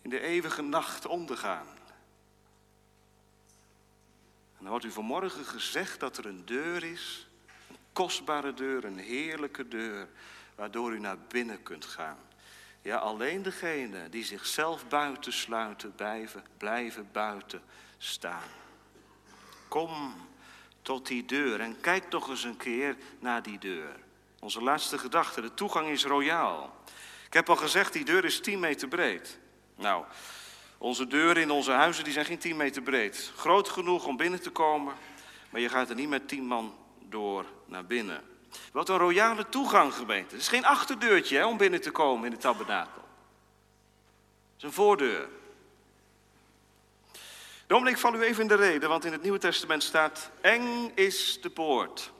in 0.02 0.11
de 0.11 0.20
eeuwige 0.20 0.62
nacht 0.62 1.06
ondergaan. 1.06 1.66
En 4.56 4.64
dan 4.64 4.68
wordt 4.68 4.84
u 4.84 4.90
vanmorgen 4.90 5.44
gezegd 5.44 6.00
dat 6.00 6.16
er 6.16 6.26
een 6.26 6.44
deur 6.44 6.84
is, 6.84 7.27
kostbare 7.98 8.54
deur, 8.54 8.84
een 8.84 8.98
heerlijke 8.98 9.68
deur, 9.68 10.08
waardoor 10.54 10.92
u 10.92 11.00
naar 11.00 11.18
binnen 11.28 11.62
kunt 11.62 11.84
gaan. 11.84 12.18
Ja, 12.82 12.96
alleen 12.96 13.42
degenen 13.42 14.11
die 14.11 14.24
zichzelf 14.24 14.88
buiten 14.88 15.32
sluiten, 15.32 15.94
blijven, 15.94 16.44
blijven 16.56 17.08
buiten 17.12 17.62
staan. 17.96 18.48
Kom 19.68 20.14
tot 20.82 21.06
die 21.06 21.24
deur 21.24 21.61
en 21.61 21.80
kijk 21.80 22.11
toch 22.11 22.28
eens 22.28 22.44
een 22.44 22.56
keer 22.56 22.96
naar 23.18 23.42
die 23.42 23.58
deur. 23.58 23.96
Onze 24.40 24.62
laatste 24.62 24.98
gedachte, 24.98 25.40
de 25.40 25.54
toegang 25.54 25.88
is 25.88 26.04
royaal. 26.04 26.82
Ik 27.26 27.32
heb 27.32 27.48
al 27.48 27.56
gezegd, 27.56 27.92
die 27.92 28.04
deur 28.04 28.24
is 28.24 28.40
10 28.40 28.61
meter 28.61 28.88
breed. 28.88 29.38
Nou, 29.76 30.04
onze 30.78 31.06
deuren 31.06 31.42
in 31.42 31.50
onze 31.50 31.72
huizen 31.72 32.04
die 32.04 32.12
zijn 32.12 32.26
geen 32.26 32.38
10 32.38 32.56
meter 32.56 32.82
breed. 32.82 33.32
Groot 33.37 33.68
genoeg 33.68 34.06
om 34.06 34.16
binnen 34.16 34.40
te 34.40 34.50
komen, 34.50 34.94
maar 35.50 35.61
je 35.61 35.68
gaat 35.68 35.88
er 35.88 35.94
niet 35.94 36.08
met 36.08 36.28
10 36.28 36.44
man 36.44 36.87
door 37.09 37.44
naar 37.64 37.85
binnen. 37.85 38.23
Wat 38.73 38.88
een 38.88 38.99
royale 38.99 39.49
toegang, 39.49 39.94
gemeente. 39.94 40.35
Het 40.35 40.42
is 40.42 40.49
geen 40.49 40.64
achterdeurtje 40.64 41.37
hè, 41.37 41.47
om 41.47 41.57
binnen 41.57 41.81
te 41.81 41.90
komen 41.90 42.25
in 42.25 42.31
de 42.31 42.37
tabernakel. 42.37 43.03
Het 43.03 44.57
is 44.57 44.62
een 44.62 44.73
voordeur. 44.73 45.29
Dominic, 47.66 47.94
ik 47.94 48.01
val 48.01 48.14
u 48.14 48.23
even 48.23 48.42
in 48.42 48.49
de 48.49 48.55
reden, 48.55 48.88
want 48.88 49.05
in 49.05 49.12
het 49.12 49.23
Nieuwe 49.23 49.38
Testament 49.38 49.83
staat: 49.83 50.31
Eng 50.40 50.92
is 50.94 51.40
de 51.40 51.51
poort. 51.51 52.12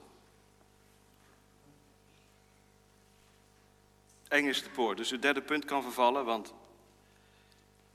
Eng 4.27 4.45
is 4.45 4.63
de 4.63 4.69
poort. 4.69 4.97
Dus 4.97 5.09
het 5.09 5.21
derde 5.21 5.41
punt 5.41 5.65
kan 5.65 5.83
vervallen, 5.83 6.25
want 6.25 6.53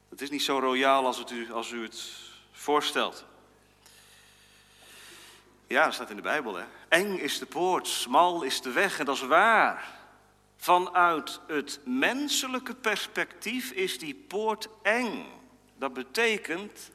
het 0.09 0.21
is 0.21 0.31
niet 0.31 0.43
zo 0.43 0.59
royaal 0.59 1.07
als, 1.07 1.33
u, 1.33 1.53
als 1.53 1.71
u 1.71 1.83
het 1.83 2.11
voorstelt. 2.53 3.25
Ja, 5.66 5.85
dat 5.85 5.94
staat 5.94 6.11
in 6.11 6.16
de 6.16 6.22
Bijbel. 6.22 6.55
Hè? 6.55 6.64
Eng 6.88 7.18
is 7.18 7.38
de 7.38 7.46
poort, 7.46 7.87
smal 7.87 8.42
is 8.42 8.61
de 8.61 8.72
weg 8.72 8.98
en 8.98 9.05
dat 9.05 9.16
is 9.16 9.22
waar. 9.22 10.03
Vanuit 10.57 11.40
het 11.46 11.81
menselijke 11.85 12.74
perspectief 12.74 13.70
is 13.70 13.98
die 13.98 14.14
poort 14.14 14.68
eng. 14.83 15.27
Dat 15.77 15.92
betekent, 15.92 16.90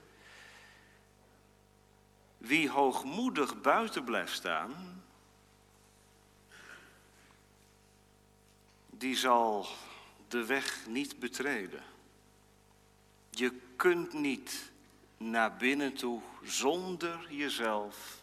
wie 2.38 2.69
hoogmoedig 2.69 3.62
buiten 3.62 4.03
blijft 4.03 4.34
staan, 4.34 5.03
die 8.89 9.15
zal 9.15 9.67
de 10.27 10.45
weg 10.45 10.86
niet 10.88 11.19
betreden. 11.19 11.84
Je 13.29 13.60
kunt 13.75 14.13
niet 14.13 14.71
naar 15.17 15.55
binnen 15.55 15.93
toe 15.93 16.21
zonder 16.43 17.27
jezelf 17.29 18.18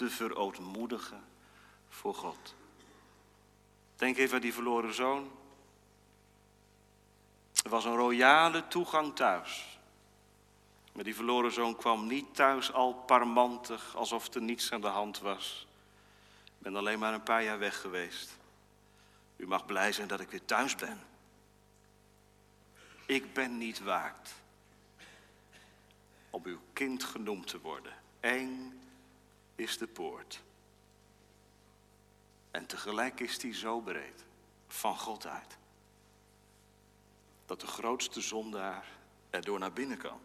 te 0.00 0.10
verootmoedigen 0.10 1.24
voor 1.88 2.14
God. 2.14 2.54
Denk 3.96 4.16
even 4.16 4.34
aan 4.34 4.40
die 4.40 4.52
verloren 4.52 4.94
zoon. 4.94 5.30
Er 7.64 7.70
was 7.70 7.84
een 7.84 7.96
royale 7.96 8.68
toegang 8.68 9.16
thuis. 9.16 9.78
Maar 10.92 11.04
die 11.04 11.14
verloren 11.14 11.52
zoon 11.52 11.76
kwam 11.76 12.06
niet 12.06 12.34
thuis 12.34 12.72
al 12.72 12.94
parmantig, 12.94 13.96
alsof 13.96 14.34
er 14.34 14.42
niets 14.42 14.72
aan 14.72 14.80
de 14.80 14.86
hand 14.86 15.18
was. 15.18 15.66
Ik 16.44 16.58
ben 16.58 16.76
alleen 16.76 16.98
maar 16.98 17.14
een 17.14 17.22
paar 17.22 17.42
jaar 17.42 17.58
weg 17.58 17.80
geweest. 17.80 18.38
U 19.36 19.46
mag 19.46 19.66
blij 19.66 19.92
zijn 19.92 20.08
dat 20.08 20.20
ik 20.20 20.30
weer 20.30 20.44
thuis 20.44 20.76
ben. 20.76 21.00
Ik 23.06 23.32
ben 23.32 23.58
niet 23.58 23.80
waard 23.82 24.34
om 26.30 26.42
uw 26.44 26.60
kind 26.72 27.04
genoemd 27.04 27.46
te 27.46 27.60
worden. 27.60 27.92
Eng 28.20 28.80
is 29.60 29.78
de 29.78 29.86
poort. 29.86 30.42
En 32.50 32.66
tegelijk 32.66 33.20
is 33.20 33.38
die 33.38 33.54
zo 33.54 33.80
breed, 33.80 34.24
van 34.68 34.98
God 34.98 35.26
uit, 35.26 35.56
dat 37.46 37.60
de 37.60 37.66
grootste 37.66 38.20
zondaar 38.20 38.86
er 39.30 39.44
door 39.44 39.58
naar 39.58 39.72
binnen 39.72 39.98
kan. 39.98 40.20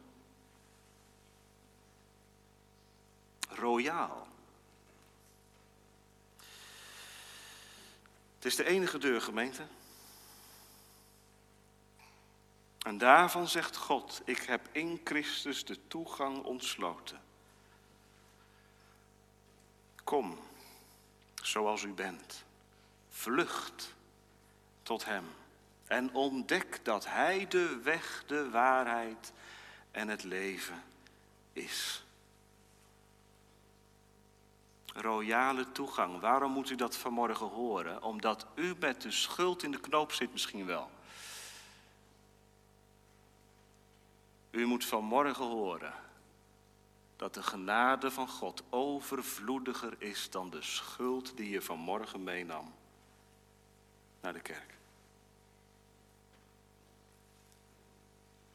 Royaal. 3.49 4.27
Het 8.35 8.45
is 8.45 8.55
de 8.55 8.65
enige 8.65 8.97
deur, 8.97 9.21
gemeente. 9.21 9.67
En 12.79 12.97
daarvan 12.97 13.47
zegt 13.47 13.75
God, 13.75 14.21
ik 14.25 14.37
heb 14.37 14.67
in 14.71 15.01
Christus 15.03 15.65
de 15.65 15.87
toegang 15.87 16.43
ontsloten. 16.43 17.24
Kom, 20.05 20.37
zoals 21.41 21.83
u 21.83 21.93
bent. 21.93 22.43
Vlucht 23.09 23.95
tot 24.83 25.05
Hem 25.05 25.25
en 25.87 26.13
ontdek 26.13 26.79
dat 26.83 27.05
Hij 27.05 27.47
de 27.47 27.79
weg, 27.83 28.23
de 28.27 28.49
waarheid 28.49 29.33
en 29.91 30.07
het 30.07 30.23
leven 30.23 30.83
is. 31.53 32.03
Royale 34.85 35.71
toegang. 35.71 36.19
Waarom 36.19 36.51
moet 36.51 36.69
u 36.69 36.75
dat 36.75 36.97
vanmorgen 36.97 37.47
horen? 37.47 38.03
Omdat 38.03 38.45
u 38.55 38.75
met 38.79 39.01
de 39.01 39.11
schuld 39.11 39.63
in 39.63 39.71
de 39.71 39.79
knoop 39.79 40.11
zit 40.11 40.31
misschien 40.31 40.65
wel. 40.65 40.89
U 44.51 44.65
moet 44.65 44.85
vanmorgen 44.85 45.45
horen 45.45 46.04
dat 47.15 47.33
de 47.33 47.43
genade 47.43 48.11
van 48.11 48.27
God 48.27 48.63
overvloediger 48.69 49.95
is 49.97 50.29
dan 50.29 50.49
de 50.49 50.61
schuld 50.61 51.37
die 51.37 51.49
je 51.49 51.61
vanmorgen 51.61 52.23
meenam 52.23 52.73
naar 54.21 54.33
de 54.33 54.41
kerk. 54.41 54.73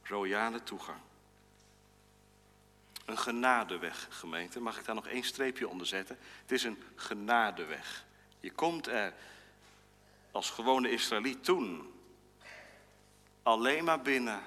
Royale 0.02 0.62
toegang. 0.62 0.98
Een 3.04 3.18
genadeweg, 3.18 4.06
gemeente. 4.10 4.60
Mag 4.60 4.78
ik 4.78 4.84
daar 4.84 4.94
nog 4.94 5.06
één 5.06 5.22
streepje 5.22 5.68
onder 5.68 5.86
zetten? 5.86 6.18
Het 6.42 6.52
is 6.52 6.62
een 6.62 6.82
genadeweg. 6.94 8.04
Je 8.40 8.52
komt 8.52 8.86
er 8.86 9.14
als 10.30 10.50
gewone 10.50 10.90
Israëliet 10.90 11.44
toen 11.44 11.92
alleen 13.42 13.84
maar 13.84 14.02
binnen. 14.02 14.40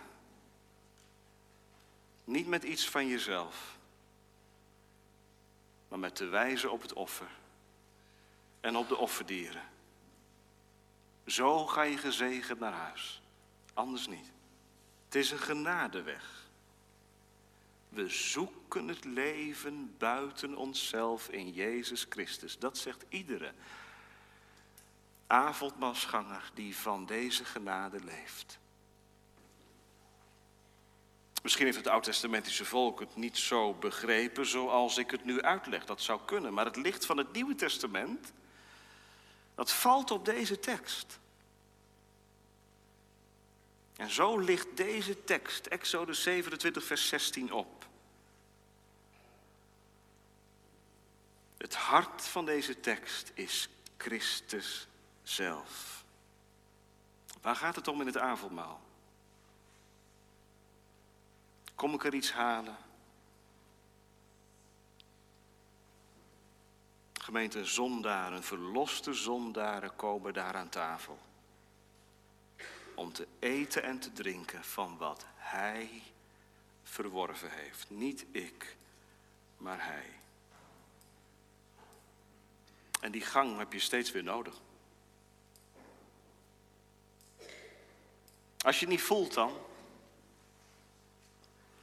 Niet 2.24 2.48
met 2.48 2.64
iets 2.64 2.90
van 2.90 3.08
jezelf, 3.08 3.73
maar 5.94 6.02
met 6.02 6.16
te 6.16 6.26
wijzen 6.26 6.72
op 6.72 6.82
het 6.82 6.94
offer 6.94 7.28
en 8.62 8.76
op 8.76 8.88
de 8.88 8.98
offerdieren. 8.98 9.62
Zo 11.26 11.68
ga 11.68 11.82
je 11.82 11.98
gezegend 11.98 12.60
naar 12.60 12.74
huis, 12.74 13.22
anders 13.74 14.08
niet. 14.08 14.32
Het 15.06 15.16
is 15.16 15.32
een 15.32 15.40
genadeweg. 15.40 16.50
We 17.90 18.10
zoeken 18.10 18.88
het 18.88 19.06
leven 19.06 19.96
buiten 19.98 20.56
onszelf 20.56 21.30
in 21.30 21.52
Jezus 21.52 22.06
Christus. 22.10 22.60
Dat 22.60 22.78
zegt 22.78 23.06
iedere 23.10 23.54
avondmaalsganger 25.28 26.52
die 26.54 26.76
van 26.76 27.06
deze 27.06 27.46
genade 27.46 28.04
leeft. 28.04 28.60
Misschien 31.44 31.66
heeft 31.66 31.78
het 31.78 31.88
oud-testamentische 31.88 32.66
volk 32.66 33.00
het 33.00 33.16
niet 33.16 33.38
zo 33.38 33.74
begrepen 33.74 34.46
zoals 34.46 34.98
ik 34.98 35.12
het 35.12 35.26
nu 35.26 35.42
uitleg. 35.42 35.86
Dat 35.86 36.02
zou 36.02 36.20
kunnen. 36.26 36.54
Maar 36.54 36.66
het 36.66 36.76
licht 36.76 37.06
van 37.06 37.18
het 37.18 37.32
Nieuwe 37.32 37.56
Testament, 37.56 38.32
dat 39.56 39.72
valt 39.72 40.12
op 40.12 40.26
deze 40.26 40.60
tekst. 40.60 41.20
En 43.96 44.10
zo 44.10 44.38
ligt 44.38 44.78
deze 44.78 45.24
tekst, 45.24 45.66
Exodus 45.66 46.24
27, 46.24 46.84
vers 46.84 47.08
16, 47.08 47.52
op. 47.52 47.86
Het 51.58 51.76
hart 51.76 52.22
van 52.22 52.46
deze 52.46 52.80
tekst 52.80 53.32
is 53.34 53.70
Christus 53.98 54.88
zelf. 55.24 56.04
Waar 57.42 57.56
gaat 57.56 57.76
het 57.76 57.88
om 57.88 58.02
in 58.02 58.08
het 58.08 58.18
avondmaal? 58.18 58.82
Kom 61.84 61.94
ik 61.94 62.04
er 62.04 62.14
iets 62.14 62.32
halen? 62.32 62.78
Gemeente 67.14 67.66
zondaren, 67.66 68.44
verloste 68.44 69.14
zondaren 69.14 69.96
komen 69.96 70.34
daar 70.34 70.56
aan 70.56 70.70
tafel. 70.70 71.20
Om 72.96 73.14
te 73.14 73.28
eten 73.40 73.84
en 73.84 74.00
te 74.00 74.14
drinken 74.14 74.64
van 74.64 74.98
wat 74.98 75.26
Hij 75.36 76.02
verworven 76.84 77.52
heeft. 77.52 77.90
Niet 77.90 78.26
ik, 78.32 78.76
maar 79.58 79.86
Hij. 79.86 80.10
En 83.02 83.12
die 83.12 83.22
gang 83.22 83.58
heb 83.58 83.74
je 83.74 83.80
steeds 83.80 84.12
weer 84.12 84.24
nodig. 84.24 84.62
Als 88.58 88.80
je 88.80 88.86
het 88.86 88.90
niet 88.90 89.02
voelt 89.02 89.34
dan, 89.34 89.54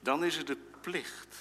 dan 0.00 0.24
is 0.24 0.36
het 0.36 0.46
de 0.46 0.58
plicht. 0.80 1.36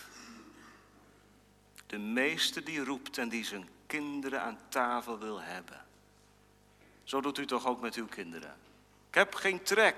De 1.88 1.98
meeste 1.98 2.63
die 2.63 2.84
roept 2.84 3.17
en 3.17 3.30
die 3.30 3.45
zijn 3.45 3.69
kinderen 3.86 4.41
aan 4.41 4.60
tafel 4.69 5.19
wil 5.19 5.41
hebben. 5.41 5.86
Zo 7.04 7.22
doet 7.22 7.38
u 7.38 7.45
toch 7.45 7.67
ook 7.67 7.82
met 7.82 7.95
uw 7.95 8.08
kinderen. 8.08 8.56
Ik 9.10 9.15
heb 9.15 9.36
geen 9.36 9.63
trek. 9.63 9.95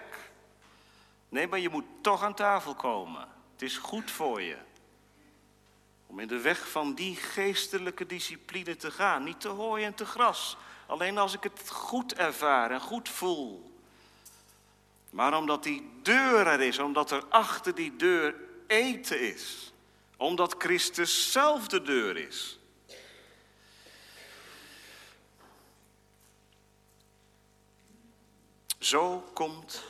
Nee, 1.29 1.47
maar 1.47 1.59
je 1.59 1.69
moet 1.69 1.85
toch 2.01 2.23
aan 2.23 2.33
tafel 2.33 2.75
komen. 2.75 3.27
Het 3.51 3.61
is 3.61 3.77
goed 3.77 4.11
voor 4.11 4.41
je. 4.41 4.57
Om 6.07 6.19
in 6.19 6.27
de 6.27 6.39
weg 6.39 6.69
van 6.69 6.93
die 6.93 7.15
geestelijke 7.15 8.05
discipline 8.05 8.75
te 8.75 8.91
gaan. 8.91 9.23
Niet 9.23 9.41
te 9.41 9.47
hooi 9.47 9.83
en 9.83 9.93
te 9.93 10.05
gras. 10.05 10.57
Alleen 10.85 11.17
als 11.17 11.33
ik 11.33 11.43
het 11.43 11.69
goed 11.69 12.13
ervaar 12.13 12.71
en 12.71 12.81
goed 12.81 13.09
voel. 13.09 13.71
Maar 15.09 15.37
omdat 15.37 15.63
die 15.63 15.91
deur 16.01 16.47
er 16.47 16.61
is, 16.61 16.79
omdat 16.79 17.11
er 17.11 17.23
achter 17.29 17.75
die 17.75 17.95
deur 17.95 18.35
eten 18.71 19.19
is. 19.19 19.73
Omdat 20.17 20.55
Christus 20.57 21.31
zelf 21.31 21.67
de 21.67 21.81
deur 21.81 22.17
is. 22.17 22.59
Zo 28.79 29.19
komt 29.33 29.83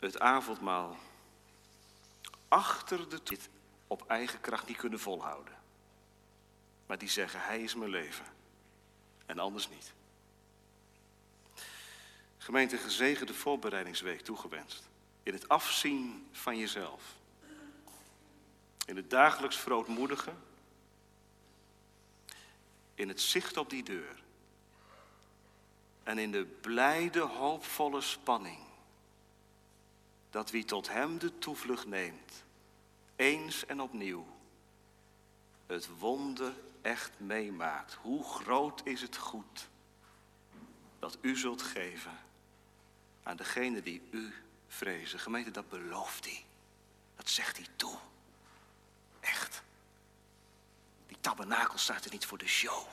het 0.00 0.20
avondmaal 0.20 0.96
achter 2.48 3.08
de 3.08 3.22
op 3.86 4.04
eigen 4.06 4.40
kracht 4.40 4.66
niet 4.66 4.76
kunnen 4.76 5.00
volhouden. 5.00 5.54
Maar 6.86 6.98
die 6.98 7.08
zeggen, 7.08 7.40
hij 7.40 7.62
is 7.62 7.74
mijn 7.74 7.90
leven. 7.90 8.26
En 9.26 9.38
anders 9.38 9.68
niet. 9.68 9.92
Gemeente, 12.38 12.76
gezegende 12.76 13.34
voorbereidingsweek 13.34 14.20
toegewenst. 14.20 14.90
In 15.22 15.32
het 15.32 15.48
afzien 15.48 16.26
van 16.32 16.58
jezelf. 16.58 17.02
In 18.86 18.96
het 18.96 19.10
dagelijks 19.10 19.56
verootmoedigen. 19.56 20.42
In 22.94 23.08
het 23.08 23.20
zicht 23.20 23.56
op 23.56 23.70
die 23.70 23.82
deur. 23.82 24.22
En 26.02 26.18
in 26.18 26.32
de 26.32 26.44
blijde, 26.44 27.20
hoopvolle 27.20 28.00
spanning. 28.00 28.60
Dat 30.30 30.50
wie 30.50 30.64
tot 30.64 30.88
hem 30.88 31.18
de 31.18 31.38
toevlucht 31.38 31.86
neemt, 31.86 32.44
eens 33.16 33.66
en 33.66 33.80
opnieuw 33.80 34.26
het 35.66 35.98
wonder 35.98 36.52
echt 36.82 37.20
meemaakt. 37.20 37.94
Hoe 37.94 38.24
groot 38.24 38.80
is 38.84 39.02
het 39.02 39.16
goed 39.16 39.68
dat 40.98 41.18
u 41.20 41.36
zult 41.36 41.62
geven 41.62 42.18
aan 43.22 43.36
degene 43.36 43.82
die 43.82 44.02
u 44.10 44.34
vrezen. 44.72 45.18
Gemeente, 45.18 45.50
dat 45.50 45.68
belooft 45.68 46.24
hij. 46.24 46.44
Dat 47.16 47.28
zegt 47.28 47.56
hij 47.56 47.66
toe. 47.76 47.98
Echt. 49.20 49.62
Die 51.06 51.16
tabernakel 51.20 51.78
staat 51.78 52.04
er 52.04 52.10
niet 52.10 52.26
voor 52.26 52.38
de 52.38 52.48
show. 52.48 52.86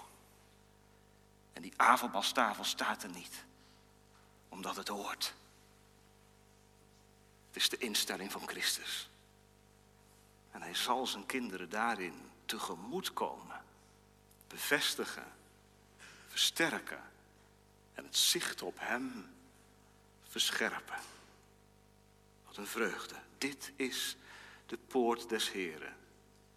En 1.53 1.61
die 1.61 1.73
avondbalstafel 1.75 2.63
staat 2.63 3.03
er 3.03 3.09
niet 3.09 3.43
omdat 4.49 4.75
het 4.75 4.87
hoort. 4.87 5.33
Het 7.47 7.55
is 7.55 7.69
de 7.69 7.77
instelling 7.77 8.31
van 8.31 8.47
Christus. 8.47 9.09
En 10.51 10.61
hij 10.61 10.75
zal 10.75 11.07
zijn 11.07 11.25
kinderen 11.25 11.69
daarin 11.69 12.31
tegemoet 12.45 13.13
komen, 13.13 13.63
bevestigen, 14.47 15.33
versterken 16.27 17.03
en 17.93 18.03
het 18.03 18.17
zicht 18.17 18.61
op 18.61 18.79
hem 18.79 19.35
verscherpen. 20.23 20.99
Vreugde. 22.67 23.15
Dit 23.37 23.71
is 23.75 24.17
de 24.65 24.77
poort 24.87 25.29
des 25.29 25.51
Heren. 25.51 25.95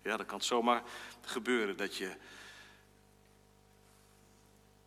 Ja, 0.03 0.17
dan 0.17 0.27
kan 0.27 0.43
zomaar 0.43 0.83
gebeuren 1.21 1.77
dat 1.77 1.97
je 1.97 2.17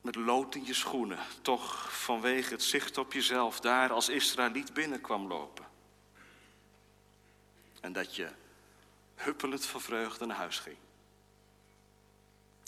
met 0.01 0.15
lood 0.15 0.55
in 0.55 0.65
je 0.65 0.73
schoenen 0.73 1.19
toch 1.41 1.97
vanwege 2.03 2.53
het 2.53 2.63
zicht 2.63 2.97
op 2.97 3.13
jezelf 3.13 3.59
daar 3.59 3.91
als 3.91 4.09
Israëliet 4.09 4.73
binnenkwam 4.73 5.27
lopen. 5.27 5.65
En 7.81 7.93
dat 7.93 8.15
je 8.15 8.29
huppelend 9.15 9.65
van 9.65 9.81
vreugde 9.81 10.25
naar 10.25 10.37
huis 10.37 10.59
ging. 10.59 10.77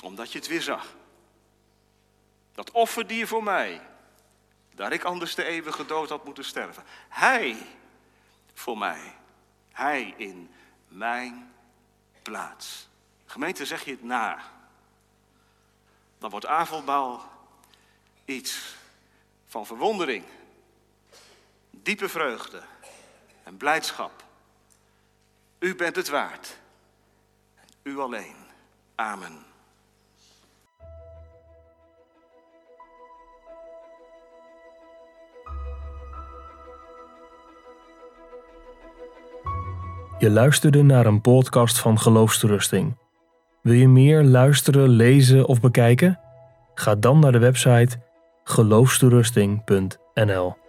Omdat 0.04 0.32
je 0.32 0.38
het 0.38 0.48
weer 0.48 0.62
zag. 0.62 0.96
Dat 2.52 2.72
offerdier 2.72 3.28
voor 3.28 3.44
mij, 3.44 3.82
daar 4.76 4.92
ik 4.92 5.04
anders 5.04 5.36
de 5.36 5.44
eeuwige 5.44 5.86
dood 5.86 6.10
had 6.10 6.26
moeten 6.26 6.46
sterven. 6.46 6.84
Hij 7.10 7.58
voor 8.58 8.78
mij. 8.78 9.16
Hij 9.72 10.14
in 10.18 10.54
mijn 10.88 11.54
plaats. 12.22 12.88
Gemeente, 13.26 13.66
zeg 13.66 13.86
je 13.86 13.92
het 13.92 14.04
na. 14.04 14.42
Dan 16.18 16.30
wordt 16.30 16.46
avondmaal 16.46 17.32
iets 18.26 18.76
van 19.48 19.66
verwondering, 19.66 20.26
diepe 21.72 22.10
vreugde 22.10 22.64
en 23.44 23.58
blijdschap. 23.58 24.24
U 25.60 25.76
bent 25.76 25.96
het 25.96 26.08
waard. 26.08 26.58
U 27.84 28.00
alleen. 28.00 28.36
Amen. 28.96 29.46
Je 40.20 40.30
luisterde 40.30 40.84
naar 40.84 41.06
een 41.06 41.22
podcast 41.22 41.80
van 41.80 42.00
Geloofsterusting. 42.00 42.98
Wil 43.62 43.74
je 43.74 43.88
meer 43.88 44.24
luisteren, 44.24 44.90
lezen 44.90 45.46
of 45.46 45.60
bekijken? 45.60 46.20
Ga 46.74 46.96
dan 46.96 47.20
naar 47.20 47.32
de 47.32 47.40
website 47.40 47.98
geloofsterusting.nl 48.44 50.67